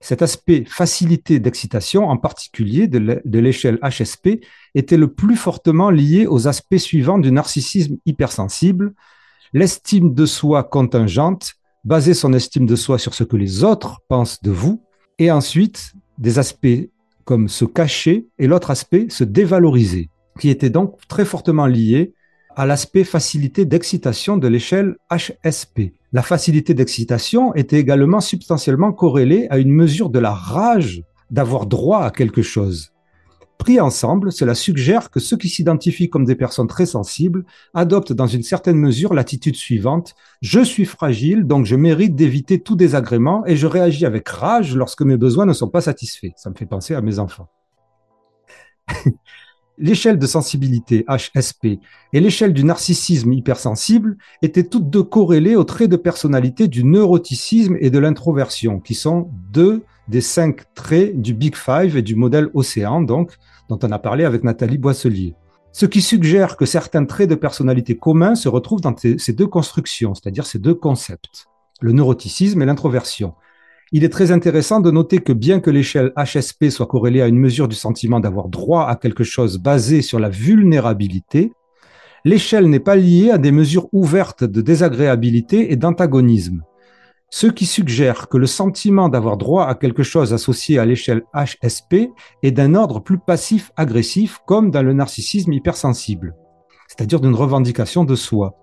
cet 0.00 0.22
aspect 0.22 0.64
facilité 0.66 1.40
d'excitation, 1.40 2.08
en 2.08 2.16
particulier 2.16 2.88
de 2.88 3.38
l'échelle 3.38 3.78
HSP, 3.82 4.40
était 4.74 4.96
le 4.96 5.12
plus 5.12 5.36
fortement 5.36 5.90
lié 5.90 6.26
aux 6.26 6.48
aspects 6.48 6.78
suivants 6.78 7.18
du 7.18 7.30
narcissisme 7.30 7.96
hypersensible, 8.06 8.94
l'estime 9.52 10.14
de 10.14 10.26
soi 10.26 10.64
contingente, 10.64 11.54
baser 11.84 12.14
son 12.14 12.32
estime 12.32 12.66
de 12.66 12.76
soi 12.76 12.98
sur 12.98 13.14
ce 13.14 13.24
que 13.24 13.36
les 13.36 13.62
autres 13.62 14.00
pensent 14.08 14.42
de 14.42 14.50
vous, 14.50 14.82
et 15.18 15.30
ensuite 15.30 15.92
des 16.16 16.38
aspects 16.38 16.88
comme 17.24 17.48
se 17.48 17.64
cacher 17.64 18.26
et 18.38 18.46
l'autre 18.46 18.70
aspect 18.70 19.06
se 19.10 19.24
dévaloriser 19.24 20.08
qui 20.40 20.48
était 20.48 20.70
donc 20.70 20.96
très 21.06 21.24
fortement 21.24 21.66
lié 21.66 22.14
à 22.56 22.66
l'aspect 22.66 23.04
facilité 23.04 23.64
d'excitation 23.64 24.36
de 24.36 24.48
l'échelle 24.48 24.96
HSP. 25.10 25.92
La 26.12 26.22
facilité 26.22 26.74
d'excitation 26.74 27.54
était 27.54 27.78
également 27.78 28.20
substantiellement 28.20 28.92
corrélée 28.92 29.46
à 29.50 29.58
une 29.58 29.70
mesure 29.70 30.10
de 30.10 30.18
la 30.18 30.32
rage 30.32 31.04
d'avoir 31.30 31.66
droit 31.66 32.02
à 32.02 32.10
quelque 32.10 32.42
chose. 32.42 32.92
Pris 33.58 33.78
ensemble, 33.78 34.32
cela 34.32 34.54
suggère 34.54 35.10
que 35.10 35.20
ceux 35.20 35.36
qui 35.36 35.50
s'identifient 35.50 36.08
comme 36.08 36.24
des 36.24 36.34
personnes 36.34 36.66
très 36.66 36.86
sensibles 36.86 37.44
adoptent 37.74 38.14
dans 38.14 38.26
une 38.26 38.42
certaine 38.42 38.78
mesure 38.78 39.12
l'attitude 39.12 39.54
suivante 39.54 40.14
je 40.40 40.60
suis 40.60 40.86
fragile, 40.86 41.44
donc 41.44 41.66
je 41.66 41.76
mérite 41.76 42.16
d'éviter 42.16 42.58
tout 42.58 42.74
désagrément 42.74 43.44
et 43.46 43.56
je 43.56 43.66
réagis 43.66 44.06
avec 44.06 44.26
rage 44.26 44.74
lorsque 44.74 45.02
mes 45.02 45.18
besoins 45.18 45.44
ne 45.44 45.52
sont 45.52 45.68
pas 45.68 45.82
satisfaits. 45.82 46.32
Ça 46.36 46.48
me 46.48 46.54
fait 46.54 46.64
penser 46.64 46.94
à 46.94 47.02
mes 47.02 47.18
enfants. 47.18 47.50
L'échelle 49.82 50.18
de 50.18 50.26
sensibilité 50.26 51.06
HSP 51.08 51.80
et 52.12 52.20
l'échelle 52.20 52.52
du 52.52 52.64
narcissisme 52.64 53.32
hypersensible 53.32 54.18
étaient 54.42 54.64
toutes 54.64 54.90
deux 54.90 55.02
corrélées 55.02 55.56
aux 55.56 55.64
traits 55.64 55.88
de 55.88 55.96
personnalité 55.96 56.68
du 56.68 56.84
neuroticisme 56.84 57.78
et 57.80 57.88
de 57.88 57.98
l'introversion, 57.98 58.78
qui 58.78 58.94
sont 58.94 59.30
deux 59.50 59.82
des 60.06 60.20
cinq 60.20 60.74
traits 60.74 61.18
du 61.18 61.32
Big 61.32 61.56
Five 61.56 61.96
et 61.96 62.02
du 62.02 62.14
modèle 62.14 62.50
Océan, 62.52 63.00
donc, 63.00 63.32
dont 63.70 63.78
on 63.82 63.90
a 63.90 63.98
parlé 63.98 64.26
avec 64.26 64.44
Nathalie 64.44 64.76
Boisselier. 64.76 65.34
Ce 65.72 65.86
qui 65.86 66.02
suggère 66.02 66.58
que 66.58 66.66
certains 66.66 67.06
traits 67.06 67.30
de 67.30 67.34
personnalité 67.34 67.96
communs 67.96 68.34
se 68.34 68.50
retrouvent 68.50 68.82
dans 68.82 68.94
ces 68.96 69.32
deux 69.32 69.46
constructions, 69.46 70.14
c'est-à-dire 70.14 70.44
ces 70.44 70.58
deux 70.58 70.74
concepts, 70.74 71.46
le 71.80 71.92
neuroticisme 71.92 72.60
et 72.60 72.66
l'introversion. 72.66 73.32
Il 73.92 74.04
est 74.04 74.08
très 74.08 74.30
intéressant 74.30 74.80
de 74.80 74.90
noter 74.90 75.18
que 75.18 75.32
bien 75.32 75.60
que 75.60 75.70
l'échelle 75.70 76.12
HSP 76.16 76.70
soit 76.70 76.86
corrélée 76.86 77.22
à 77.22 77.26
une 77.26 77.38
mesure 77.38 77.68
du 77.68 77.76
sentiment 77.76 78.20
d'avoir 78.20 78.48
droit 78.48 78.86
à 78.86 78.96
quelque 78.96 79.24
chose 79.24 79.58
basé 79.58 80.02
sur 80.02 80.20
la 80.20 80.28
vulnérabilité, 80.28 81.52
l'échelle 82.24 82.68
n'est 82.68 82.80
pas 82.80 82.96
liée 82.96 83.30
à 83.30 83.38
des 83.38 83.52
mesures 83.52 83.88
ouvertes 83.92 84.44
de 84.44 84.60
désagréabilité 84.60 85.72
et 85.72 85.76
d'antagonisme 85.76 86.62
ce 87.30 87.46
qui 87.46 87.64
suggère 87.64 88.28
que 88.28 88.36
le 88.36 88.46
sentiment 88.46 89.08
d'avoir 89.08 89.36
droit 89.36 89.66
à 89.66 89.76
quelque 89.76 90.02
chose 90.02 90.34
associé 90.34 90.78
à 90.78 90.84
l'échelle 90.84 91.22
HSP 91.32 92.10
est 92.42 92.50
d'un 92.50 92.74
ordre 92.74 93.00
plus 93.00 93.18
passif-agressif, 93.18 94.40
comme 94.46 94.70
dans 94.72 94.82
le 94.82 94.92
narcissisme 94.92 95.52
hypersensible, 95.52 96.34
c'est-à-dire 96.88 97.20
d'une 97.20 97.34
revendication 97.34 98.04
de 98.04 98.16
soi. 98.16 98.56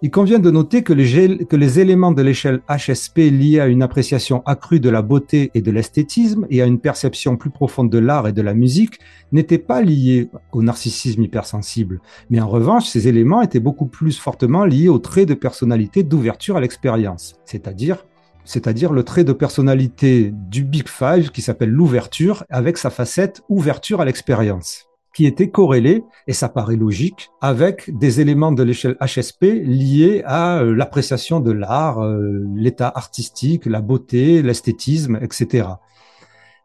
Il 0.00 0.12
convient 0.12 0.38
de 0.38 0.52
noter 0.52 0.84
que 0.84 0.92
les, 0.92 1.80
éléments 1.80 2.12
de 2.12 2.22
l'échelle 2.22 2.60
HSP 2.68 3.18
liés 3.32 3.58
à 3.58 3.66
une 3.66 3.82
appréciation 3.82 4.44
accrue 4.46 4.78
de 4.78 4.90
la 4.90 5.02
beauté 5.02 5.50
et 5.54 5.60
de 5.60 5.72
l'esthétisme 5.72 6.46
et 6.50 6.62
à 6.62 6.66
une 6.66 6.78
perception 6.78 7.36
plus 7.36 7.50
profonde 7.50 7.90
de 7.90 7.98
l'art 7.98 8.28
et 8.28 8.32
de 8.32 8.40
la 8.40 8.54
musique 8.54 9.00
n'étaient 9.32 9.58
pas 9.58 9.82
liés 9.82 10.30
au 10.52 10.62
narcissisme 10.62 11.24
hypersensible, 11.24 12.00
mais 12.30 12.40
en 12.40 12.46
revanche, 12.46 12.86
ces 12.86 13.08
éléments 13.08 13.42
étaient 13.42 13.58
beaucoup 13.58 13.86
plus 13.86 14.16
fortement 14.16 14.64
liés 14.64 14.88
au 14.88 15.00
trait 15.00 15.26
de 15.26 15.34
personnalité 15.34 16.04
d'ouverture 16.04 16.56
à 16.56 16.60
l'expérience, 16.60 17.34
c'est-à-dire 17.44 18.04
c'est-à-dire 18.44 18.94
le 18.94 19.02
trait 19.02 19.24
de 19.24 19.34
personnalité 19.34 20.32
du 20.32 20.64
Big 20.64 20.88
Five 20.88 21.32
qui 21.32 21.42
s'appelle 21.42 21.68
l'ouverture 21.68 22.44
avec 22.48 22.78
sa 22.78 22.88
facette 22.88 23.42
ouverture 23.50 24.00
à 24.00 24.06
l'expérience 24.06 24.87
qui 25.18 25.26
était 25.26 25.50
corrélé, 25.50 26.04
et 26.28 26.32
ça 26.32 26.48
paraît 26.48 26.76
logique, 26.76 27.32
avec 27.40 27.90
des 27.98 28.20
éléments 28.20 28.52
de 28.52 28.62
l'échelle 28.62 28.96
HSP 29.04 29.64
liés 29.64 30.22
à 30.24 30.60
euh, 30.60 30.72
l'appréciation 30.72 31.40
de 31.40 31.50
l'art, 31.50 32.04
euh, 32.04 32.46
l'état 32.54 32.92
artistique, 32.94 33.66
la 33.66 33.80
beauté, 33.80 34.42
l'esthétisme, 34.42 35.18
etc. 35.20 35.70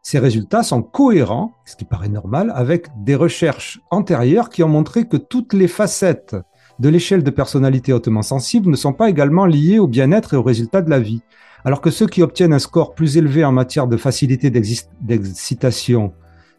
Ces 0.02 0.20
résultats 0.20 0.62
sont 0.62 0.82
cohérents, 0.82 1.50
ce 1.64 1.74
qui 1.74 1.84
paraît 1.84 2.08
normal, 2.08 2.52
avec 2.54 2.86
des 3.02 3.16
recherches 3.16 3.80
antérieures 3.90 4.50
qui 4.50 4.62
ont 4.62 4.68
montré 4.68 5.08
que 5.08 5.16
toutes 5.16 5.52
les 5.52 5.66
facettes 5.66 6.36
de 6.78 6.88
l'échelle 6.88 7.24
de 7.24 7.30
personnalité 7.30 7.92
hautement 7.92 8.22
sensible 8.22 8.70
ne 8.70 8.76
sont 8.76 8.92
pas 8.92 9.10
également 9.10 9.46
liées 9.46 9.80
au 9.80 9.88
bien-être 9.88 10.34
et 10.34 10.36
aux 10.36 10.44
résultats 10.44 10.82
de 10.82 10.90
la 10.90 11.00
vie. 11.00 11.22
Alors 11.64 11.80
que 11.80 11.90
ceux 11.90 12.06
qui 12.06 12.22
obtiennent 12.22 12.52
un 12.52 12.60
score 12.60 12.94
plus 12.94 13.16
élevé 13.16 13.44
en 13.44 13.50
matière 13.50 13.88
de 13.88 13.96
facilité 13.96 14.48
d'excitation 14.48 16.12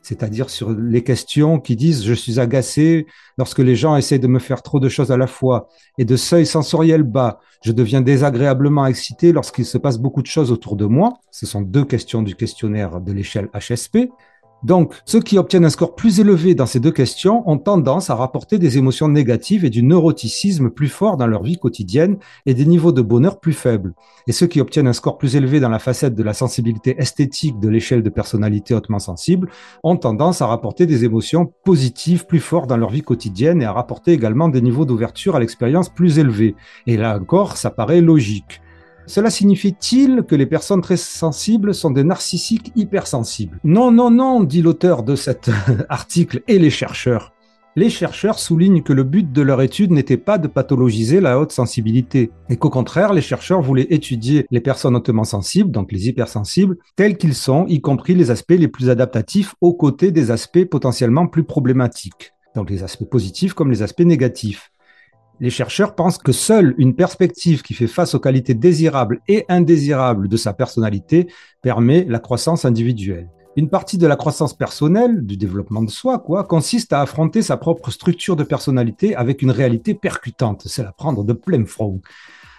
c'est-à-dire 0.06 0.52
sur 0.52 0.70
les 0.70 1.04
questions 1.04 1.60
qui 1.60 1.76
disent 1.76 2.06
je 2.06 2.14
suis 2.14 2.40
agacé 2.40 3.08
lorsque 3.40 3.58
les 3.58 3.76
gens 3.76 3.96
essaient 3.96 4.20
de 4.20 4.28
me 4.28 4.38
faire 4.38 4.62
trop 4.62 4.80
de 4.80 4.88
choses 4.88 5.12
à 5.12 5.18
la 5.18 5.26
fois, 5.26 5.68
et 5.98 6.06
de 6.06 6.16
seuil 6.16 6.46
sensoriel 6.46 7.02
bas, 7.02 7.40
je 7.64 7.72
deviens 7.72 8.02
désagréablement 8.02 8.86
excité 8.86 9.32
lorsqu'il 9.32 9.66
se 9.66 9.80
passe 9.80 9.98
beaucoup 9.98 10.22
de 10.22 10.28
choses 10.28 10.52
autour 10.52 10.76
de 10.76 10.86
moi. 10.86 11.16
Ce 11.32 11.48
sont 11.48 11.62
deux 11.62 11.86
questions 11.86 12.22
du 12.22 12.36
questionnaire 12.36 13.02
de 13.02 13.12
l'échelle 13.12 13.50
HSP. 13.56 14.10
Donc, 14.64 14.94
ceux 15.06 15.20
qui 15.20 15.38
obtiennent 15.38 15.66
un 15.66 15.70
score 15.70 15.96
plus 15.96 16.20
élevé 16.20 16.56
dans 16.56 16.66
ces 16.66 16.80
deux 16.80 16.92
questions 16.92 17.48
ont 17.48 17.58
tendance 17.58 18.10
à 18.10 18.16
rapporter 18.16 18.58
des 18.58 18.78
émotions 18.78 19.08
négatives 19.08 19.64
et 19.64 19.70
du 19.70 19.84
neuroticisme 19.84 20.72
plus 20.72 20.88
fort 20.88 21.18
dans 21.18 21.28
leur 21.28 21.44
vie 21.44 21.58
quotidienne 21.58 22.18
et 22.46 22.54
des 22.54 22.66
niveaux 22.66 22.92
de 22.92 23.02
bonheur 23.02 23.40
plus 23.40 23.54
faibles. 23.54 23.94
Et 24.28 24.32
ceux 24.32 24.48
qui 24.48 24.60
obtiennent 24.60 24.88
un 24.88 24.94
score 24.94 25.20
plus 25.20 25.36
élevé 25.36 25.60
dans 25.60 25.70
la 25.70 25.78
facette 25.78 26.16
de 26.16 26.24
la 26.24 26.34
sensibilité 26.34 26.96
esthétique 26.98 27.60
de 27.60 27.70
l'échelle 27.70 28.02
de 28.02 28.10
personnalité 28.10 28.74
hautement 28.74 29.00
sensible 29.00 29.50
ont 29.84 29.98
tendance 29.98 30.42
à 30.42 30.48
rapporter 30.48 30.88
des 30.88 31.06
émotions 31.06 31.54
positives 31.64 32.26
plus 32.26 32.40
fortes 32.40 32.70
dans 32.70 32.78
leur 32.78 32.90
vie 32.90 33.04
quotidienne 33.04 33.62
et 33.62 33.66
à 33.66 33.74
rapporter 33.74 34.14
également 34.14 34.50
des 34.50 34.62
niveaux 34.62 34.86
d'ouverture 34.86 35.36
à 35.36 35.40
l'expérience 35.40 35.90
plus 35.90 36.18
élevés. 36.18 36.56
Et 36.88 36.98
là 36.98 37.16
encore, 37.16 37.58
ça 37.58 37.70
paraît 37.70 38.02
logique. 38.02 38.62
Cela 39.08 39.30
signifie-t-il 39.30 40.24
que 40.24 40.36
les 40.36 40.46
personnes 40.46 40.82
très 40.82 40.98
sensibles 40.98 41.74
sont 41.74 41.92
des 41.92 42.04
narcissiques 42.04 42.72
hypersensibles? 42.76 43.60
Non, 43.64 43.92
non, 43.92 44.10
non, 44.10 44.44
dit 44.44 44.62
l'auteur 44.62 45.04
de 45.04 45.16
cet 45.16 45.50
article 45.90 46.42
et 46.48 46.58
les 46.58 46.72
chercheurs. 46.72 47.32
Les 47.78 47.90
chercheurs 47.90 48.40
soulignent 48.40 48.82
que 48.82 48.94
le 48.94 49.04
but 49.04 49.34
de 49.34 49.42
leur 49.42 49.62
étude 49.62 49.92
n'était 49.92 50.16
pas 50.16 50.38
de 50.38 50.48
pathologiser 50.48 51.20
la 51.20 51.38
haute 51.38 51.52
sensibilité, 51.52 52.32
et 52.50 52.56
qu'au 52.56 52.70
contraire, 52.70 53.14
les 53.14 53.22
chercheurs 53.22 53.62
voulaient 53.62 53.88
étudier 53.90 54.48
les 54.50 54.62
personnes 54.62 54.96
hautement 54.96 55.26
sensibles, 55.26 55.72
donc 55.72 55.92
les 55.92 56.08
hypersensibles, 56.08 56.78
tels 56.96 57.18
qu'ils 57.18 57.36
sont, 57.36 57.66
y 57.68 57.82
compris 57.82 58.16
les 58.16 58.32
aspects 58.32 58.56
les 58.58 58.70
plus 58.70 58.90
adaptatifs 58.90 59.56
aux 59.60 59.74
côtés 59.74 60.12
des 60.12 60.32
aspects 60.32 60.64
potentiellement 60.64 61.28
plus 61.28 61.44
problématiques, 61.44 62.32
donc 62.56 62.70
les 62.70 62.82
aspects 62.82 63.04
positifs 63.04 63.54
comme 63.54 63.72
les 63.72 63.82
aspects 63.82 64.00
négatifs. 64.00 64.72
Les 65.42 65.50
chercheurs 65.50 65.96
pensent 65.96 66.18
que 66.18 66.32
seule 66.32 66.74
une 66.78 66.96
perspective 66.96 67.62
qui 67.62 67.74
fait 67.74 67.88
face 67.88 68.16
aux 68.16 68.20
qualités 68.20 68.54
désirables 68.54 69.20
et 69.28 69.46
indésirables 69.50 70.30
de 70.30 70.38
sa 70.38 70.54
personnalité 70.54 71.28
permet 71.62 72.06
la 72.08 72.20
croissance 72.20 72.64
individuelle. 72.64 73.30
Une 73.58 73.70
partie 73.70 73.98
de 73.98 74.08
la 74.08 74.16
croissance 74.16 74.54
personnelle, 74.54 75.26
du 75.26 75.38
développement 75.38 75.82
de 75.82 75.90
soi, 75.90 76.20
quoi, 76.20 76.44
consiste 76.44 76.94
à 76.94 77.02
affronter 77.02 77.42
sa 77.42 77.58
propre 77.58 77.92
structure 77.92 78.36
de 78.36 78.44
personnalité 78.44 79.16
avec 79.16 79.42
une 79.42 79.52
réalité 79.52 79.94
percutante, 79.94 80.64
c'est 80.68 80.84
la 80.84 80.92
prendre 80.92 81.24
de 81.24 81.34
plein 81.34 81.66
front, 81.66 82.02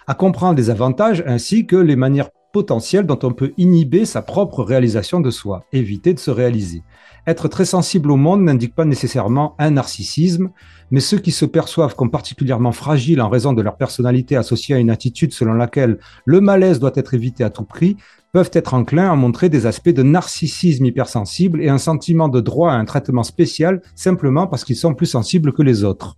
à 0.07 0.13
comprendre 0.13 0.57
les 0.57 0.69
avantages 0.69 1.23
ainsi 1.27 1.65
que 1.67 1.75
les 1.75 1.95
manières 1.95 2.29
potentielles 2.53 3.05
dont 3.05 3.19
on 3.23 3.31
peut 3.31 3.53
inhiber 3.57 4.05
sa 4.05 4.21
propre 4.21 4.63
réalisation 4.63 5.19
de 5.19 5.31
soi, 5.31 5.63
éviter 5.73 6.13
de 6.13 6.19
se 6.19 6.31
réaliser. 6.31 6.83
Être 7.27 7.49
très 7.49 7.65
sensible 7.65 8.09
au 8.11 8.15
monde 8.15 8.43
n'indique 8.43 8.73
pas 8.73 8.85
nécessairement 8.85 9.55
un 9.59 9.71
narcissisme, 9.71 10.49
mais 10.91 11.01
ceux 11.01 11.17
qui 11.17 11.31
se 11.31 11.45
perçoivent 11.45 11.95
comme 11.95 12.09
particulièrement 12.09 12.71
fragiles 12.71 13.21
en 13.21 13.29
raison 13.29 13.51
de 13.51 13.61
leur 13.61 13.75
personnalité 13.75 14.37
associée 14.37 14.75
à 14.75 14.79
une 14.79 14.89
attitude 14.89 15.33
selon 15.33 15.53
laquelle 15.53 15.99
le 16.25 16.39
malaise 16.39 16.79
doit 16.79 16.93
être 16.95 17.13
évité 17.13 17.43
à 17.43 17.49
tout 17.49 17.65
prix, 17.65 17.97
peuvent 18.31 18.51
être 18.53 18.73
enclins 18.73 19.11
à 19.11 19.15
montrer 19.15 19.49
des 19.49 19.65
aspects 19.65 19.89
de 19.89 20.03
narcissisme 20.03 20.85
hypersensible 20.85 21.61
et 21.61 21.69
un 21.69 21.77
sentiment 21.77 22.29
de 22.29 22.39
droit 22.39 22.71
à 22.71 22.75
un 22.75 22.85
traitement 22.85 23.23
spécial 23.23 23.81
simplement 23.95 24.47
parce 24.47 24.63
qu'ils 24.63 24.75
sont 24.75 24.93
plus 24.93 25.05
sensibles 25.07 25.53
que 25.53 25.63
les 25.63 25.83
autres. 25.83 26.15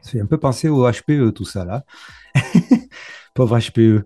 Ça 0.00 0.12
fait 0.12 0.20
un 0.20 0.26
peu 0.26 0.38
penser 0.38 0.68
au 0.68 0.90
HPE 0.90 1.32
tout 1.34 1.44
ça 1.44 1.64
là. 1.64 1.84
Pauvre 3.34 3.58
HPE. 3.58 4.04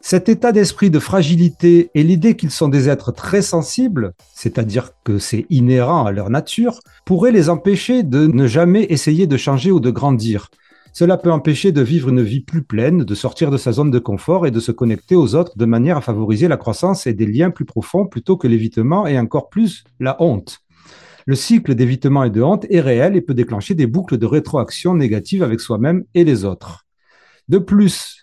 Cet 0.00 0.28
état 0.28 0.52
d'esprit 0.52 0.90
de 0.90 1.00
fragilité 1.00 1.90
et 1.94 2.04
l'idée 2.04 2.36
qu'ils 2.36 2.52
sont 2.52 2.68
des 2.68 2.88
êtres 2.88 3.12
très 3.12 3.42
sensibles, 3.42 4.14
c'est-à-dire 4.32 4.92
que 5.04 5.18
c'est 5.18 5.44
inhérent 5.50 6.06
à 6.06 6.12
leur 6.12 6.30
nature, 6.30 6.78
pourrait 7.04 7.32
les 7.32 7.50
empêcher 7.50 8.04
de 8.04 8.26
ne 8.26 8.46
jamais 8.46 8.86
essayer 8.90 9.26
de 9.26 9.36
changer 9.36 9.72
ou 9.72 9.80
de 9.80 9.90
grandir. 9.90 10.50
Cela 10.92 11.16
peut 11.16 11.32
empêcher 11.32 11.72
de 11.72 11.82
vivre 11.82 12.08
une 12.08 12.22
vie 12.22 12.40
plus 12.40 12.62
pleine, 12.62 13.04
de 13.04 13.14
sortir 13.14 13.50
de 13.50 13.56
sa 13.56 13.72
zone 13.72 13.90
de 13.90 13.98
confort 13.98 14.46
et 14.46 14.50
de 14.50 14.60
se 14.60 14.72
connecter 14.72 15.16
aux 15.16 15.34
autres 15.34 15.58
de 15.58 15.64
manière 15.64 15.98
à 15.98 16.00
favoriser 16.00 16.48
la 16.48 16.56
croissance 16.56 17.06
et 17.06 17.12
des 17.12 17.26
liens 17.26 17.50
plus 17.50 17.64
profonds 17.64 18.06
plutôt 18.06 18.36
que 18.36 18.48
l'évitement 18.48 19.06
et 19.06 19.18
encore 19.18 19.48
plus 19.48 19.84
la 20.00 20.16
honte. 20.22 20.60
Le 21.26 21.34
cycle 21.34 21.74
d'évitement 21.74 22.24
et 22.24 22.30
de 22.30 22.40
honte 22.40 22.66
est 22.70 22.80
réel 22.80 23.16
et 23.16 23.20
peut 23.20 23.34
déclencher 23.34 23.74
des 23.74 23.86
boucles 23.86 24.16
de 24.16 24.26
rétroaction 24.26 24.94
négatives 24.94 25.42
avec 25.42 25.60
soi-même 25.60 26.04
et 26.14 26.24
les 26.24 26.44
autres. 26.44 26.86
De 27.48 27.58
plus, 27.58 28.17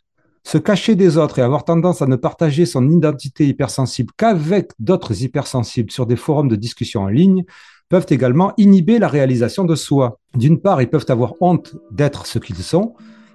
se 0.46 0.60
cacher 0.60 0.96
des 0.96 1.18
autres 1.18 1.40
et 1.40 1.42
avoir 1.42 1.66
tendance 1.66 2.04
à 2.04 2.06
ne 2.06 2.16
partager 2.16 2.68
son 2.68 2.88
identité 2.90 3.48
hypersensible 3.48 4.14
qu'avec 4.16 4.72
d'autres 4.80 5.24
hypersensibles 5.24 5.92
sur 5.92 6.06
des 6.06 6.16
forums 6.16 6.50
de 6.50 6.56
discussion 6.56 7.02
en 7.02 7.08
ligne 7.08 7.46
peuvent 7.90 8.06
également 8.10 8.54
inhiber 8.58 9.00
la 9.00 9.08
réalisation 9.08 9.66
de 9.66 9.76
soi. 9.76 10.20
D'une 10.36 10.62
part, 10.62 10.84
ils 10.84 10.90
peuvent 10.90 11.06
avoir 11.10 11.34
honte 11.42 11.76
d'être 11.92 12.28
ce 12.28 12.38
qu'ils 12.38 12.58
sont, 12.58 12.94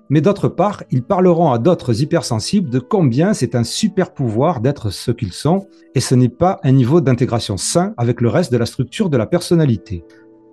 mais 0.09 0.21
d'autre 0.21 0.49
part, 0.49 0.85
ils 0.93 1.03
parleront 1.03 1.51
à 1.51 1.59
d'autres 1.59 2.01
hypersensibles 2.01 2.71
de 2.71 2.79
combien 2.79 3.35
c'est 3.35 3.57
un 3.57 3.65
super 3.65 4.15
pouvoir 4.15 4.61
d'être 4.61 4.91
ce 4.91 5.11
qu'ils 5.11 5.33
sont, 5.33 5.67
et 5.97 6.01
ce 6.01 6.15
n'est 6.15 6.29
pas 6.29 6.61
un 6.63 6.73
niveau 6.73 7.01
d'intégration 7.01 7.57
sain 7.57 7.93
avec 7.97 8.21
le 8.21 8.29
reste 8.29 8.53
de 8.53 8.57
la 8.57 8.67
structure 8.67 9.11
de 9.11 9.17
la 9.17 9.27
personnalité. 9.27 10.05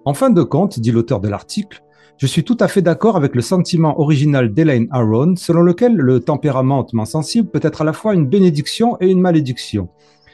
En 0.06 0.16
fin 0.16 0.32
de 0.32 0.42
compte, 0.42 0.80
dit 0.80 0.92
l'auteur 0.92 1.20
de 1.20 1.28
l'article, 1.28 1.84
je 2.18 2.26
suis 2.26 2.44
tout 2.44 2.58
à 2.60 2.68
fait 2.68 2.82
d'accord 2.82 3.16
avec 3.16 3.36
le 3.36 3.42
sentiment 3.42 4.00
original 4.00 4.52
d'Elaine 4.52 4.88
Aron, 4.90 5.36
selon 5.36 5.62
lequel 5.62 5.96
le 5.96 6.20
tempérament 6.20 6.80
hautement 6.80 7.06
sensible 7.06 7.50
peut 7.50 7.60
être 7.62 7.82
à 7.82 7.86
la 7.86 7.94
fois 7.94 8.16
une 8.16 8.26
bénédiction 8.26 8.98
et 9.00 9.08
une 9.08 9.22
malédiction. 9.22 9.90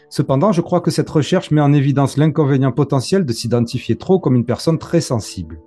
Cependant, 0.09 0.53
je 0.53 0.61
crois 0.61 0.79
que 0.79 0.91
cette 0.91 1.09
recherche 1.09 1.51
met 1.51 1.59
en 1.59 1.73
évidence 1.73 2.15
l'inconvénient 2.15 2.71
potentiel 2.71 3.25
de 3.25 3.33
s'identifier 3.33 3.97
trop 3.97 4.17
comme 4.17 4.35
une 4.35 4.45
personne 4.45 4.77
très 4.79 5.01
sensible. 5.01 5.59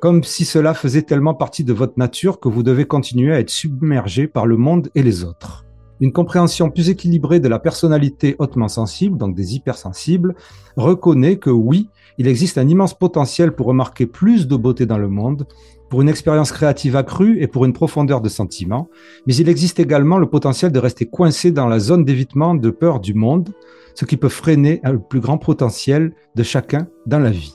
Comme 0.00 0.22
si 0.24 0.46
cela 0.46 0.72
faisait 0.72 1.02
tellement 1.02 1.34
partie 1.34 1.64
de 1.64 1.74
votre 1.74 1.98
nature 1.98 2.40
que 2.40 2.48
vous 2.48 2.62
devez 2.62 2.86
continuer 2.86 3.34
à 3.34 3.40
être 3.40 3.50
submergé 3.50 4.28
par 4.28 4.46
le 4.46 4.56
monde 4.56 4.88
et 4.94 5.02
les 5.02 5.24
autres. 5.24 5.66
Une 6.00 6.12
compréhension 6.12 6.70
plus 6.70 6.88
équilibrée 6.88 7.40
de 7.40 7.48
la 7.48 7.58
personnalité 7.58 8.34
hautement 8.38 8.68
sensible, 8.68 9.18
donc 9.18 9.34
des 9.34 9.56
hypersensibles, 9.56 10.34
reconnaît 10.76 11.36
que 11.36 11.50
oui, 11.50 11.90
il 12.20 12.28
existe 12.28 12.58
un 12.58 12.68
immense 12.68 12.92
potentiel 12.92 13.52
pour 13.52 13.66
remarquer 13.66 14.04
plus 14.04 14.46
de 14.46 14.54
beauté 14.54 14.84
dans 14.84 14.98
le 14.98 15.08
monde, 15.08 15.46
pour 15.88 16.02
une 16.02 16.08
expérience 16.10 16.52
créative 16.52 16.94
accrue 16.94 17.40
et 17.40 17.46
pour 17.46 17.64
une 17.64 17.72
profondeur 17.72 18.20
de 18.20 18.28
sentiment, 18.28 18.90
mais 19.26 19.34
il 19.34 19.48
existe 19.48 19.80
également 19.80 20.18
le 20.18 20.28
potentiel 20.28 20.70
de 20.70 20.78
rester 20.78 21.06
coincé 21.06 21.50
dans 21.50 21.66
la 21.66 21.78
zone 21.78 22.04
d'évitement 22.04 22.54
de 22.54 22.68
peur 22.68 23.00
du 23.00 23.14
monde, 23.14 23.54
ce 23.94 24.04
qui 24.04 24.18
peut 24.18 24.28
freiner 24.28 24.82
le 24.84 25.00
plus 25.00 25.20
grand 25.20 25.38
potentiel 25.38 26.12
de 26.34 26.42
chacun 26.42 26.88
dans 27.06 27.20
la 27.20 27.30
vie. 27.30 27.54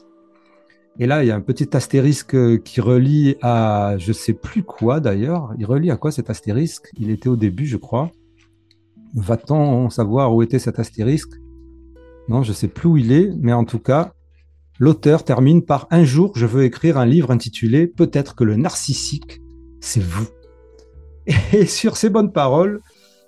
Et 0.98 1.06
là, 1.06 1.24
il 1.24 1.28
y 1.28 1.32
a 1.32 1.36
un 1.36 1.42
petit 1.42 1.78
astérisque 1.78 2.64
qui 2.64 2.82
relie 2.82 3.36
à 3.44 3.94
je 4.00 4.14
sais 4.14 4.34
plus 4.34 4.64
quoi 4.64 5.00
d'ailleurs. 5.00 5.54
Il 5.60 5.68
relie 5.68 5.92
à 5.92 5.98
quoi 5.98 6.12
cet 6.12 6.32
astérisque? 6.32 6.90
Il 6.98 7.12
était 7.12 7.30
au 7.30 7.36
début, 7.36 7.68
je 7.68 7.78
crois. 7.78 8.10
Va-t-on 9.14 9.92
savoir 9.92 10.34
où 10.34 10.42
était 10.42 10.58
cet 10.58 10.80
astérisque? 10.80 11.34
Non, 12.30 12.42
je 12.42 12.52
sais 12.52 12.68
plus 12.68 12.90
où 12.90 12.98
il 12.98 13.12
est, 13.12 13.30
mais 13.40 13.54
en 13.54 13.66
tout 13.66 13.78
cas, 13.78 14.14
l'auteur 14.80 15.24
termine 15.24 15.64
par 15.64 15.88
un 15.92 16.04
jour, 16.04 16.34
je 16.36 16.46
veux 16.46 16.64
écrire 16.64 16.98
un 16.98 17.06
livre 17.06 17.32
intitulé 17.32 17.88
Peut-être 17.88 18.36
que 18.36 18.44
le 18.44 18.56
narcissique, 18.56 19.42
c'est 19.80 20.04
vous. 20.04 20.28
Et 21.54 21.66
sur 21.66 21.98
ces 21.98 22.10
bonnes 22.10 22.32
paroles, 22.32 22.82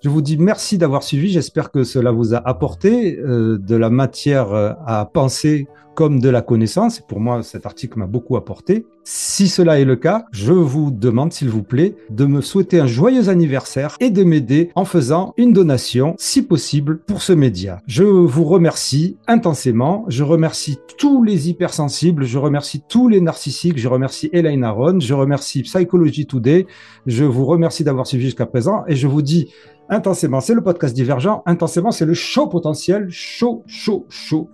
je 0.03 0.09
vous 0.09 0.21
dis 0.21 0.37
merci 0.37 0.77
d'avoir 0.77 1.03
suivi. 1.03 1.29
J'espère 1.29 1.71
que 1.71 1.83
cela 1.83 2.11
vous 2.11 2.35
a 2.35 2.37
apporté 2.37 3.17
euh, 3.17 3.57
de 3.57 3.75
la 3.75 3.89
matière 3.89 4.53
euh, 4.53 4.73
à 4.85 5.09
penser 5.11 5.67
comme 5.97 6.19
de 6.19 6.29
la 6.29 6.43
connaissance. 6.43 6.99
Pour 6.99 7.19
moi, 7.19 7.41
cet 7.41 7.65
article 7.65 7.97
m'a 7.97 8.05
beaucoup 8.05 8.37
apporté. 8.37 8.85
Si 9.03 9.47
cela 9.47 9.79
est 9.79 9.85
le 9.85 9.95
cas, 9.95 10.25
je 10.31 10.53
vous 10.53 10.91
demande, 10.91 11.33
s'il 11.33 11.49
vous 11.49 11.63
plaît, 11.63 11.95
de 12.11 12.25
me 12.25 12.41
souhaiter 12.41 12.79
un 12.79 12.85
joyeux 12.85 13.29
anniversaire 13.29 13.95
et 13.99 14.11
de 14.11 14.23
m'aider 14.23 14.69
en 14.75 14.85
faisant 14.85 15.33
une 15.37 15.53
donation, 15.53 16.13
si 16.19 16.43
possible, 16.43 16.99
pour 16.99 17.23
ce 17.23 17.33
média. 17.33 17.81
Je 17.87 18.03
vous 18.03 18.43
remercie 18.43 19.17
intensément. 19.27 20.05
Je 20.07 20.21
remercie 20.21 20.77
tous 20.99 21.23
les 21.23 21.49
hypersensibles. 21.49 22.25
Je 22.25 22.37
remercie 22.37 22.83
tous 22.87 23.07
les 23.07 23.19
narcissiques. 23.19 23.79
Je 23.79 23.87
remercie 23.87 24.29
Elaine 24.33 24.63
Aron. 24.63 24.99
Je 24.99 25.15
remercie 25.15 25.63
Psychology 25.63 26.27
Today. 26.27 26.67
Je 27.07 27.23
vous 27.23 27.47
remercie 27.47 27.83
d'avoir 27.83 28.05
suivi 28.05 28.25
jusqu'à 28.25 28.45
présent 28.45 28.83
et 28.87 28.95
je 28.95 29.07
vous 29.07 29.23
dis 29.23 29.49
Intensément, 29.89 30.41
c'est 30.41 30.53
le 30.53 30.61
podcast 30.61 30.93
divergent. 30.93 31.43
Intensément, 31.45 31.91
c'est 31.91 32.05
le 32.05 32.13
show 32.13 32.47
potentiel. 32.47 33.07
Chaud, 33.09 33.63
chaud, 33.67 34.05
chaud 34.09 34.49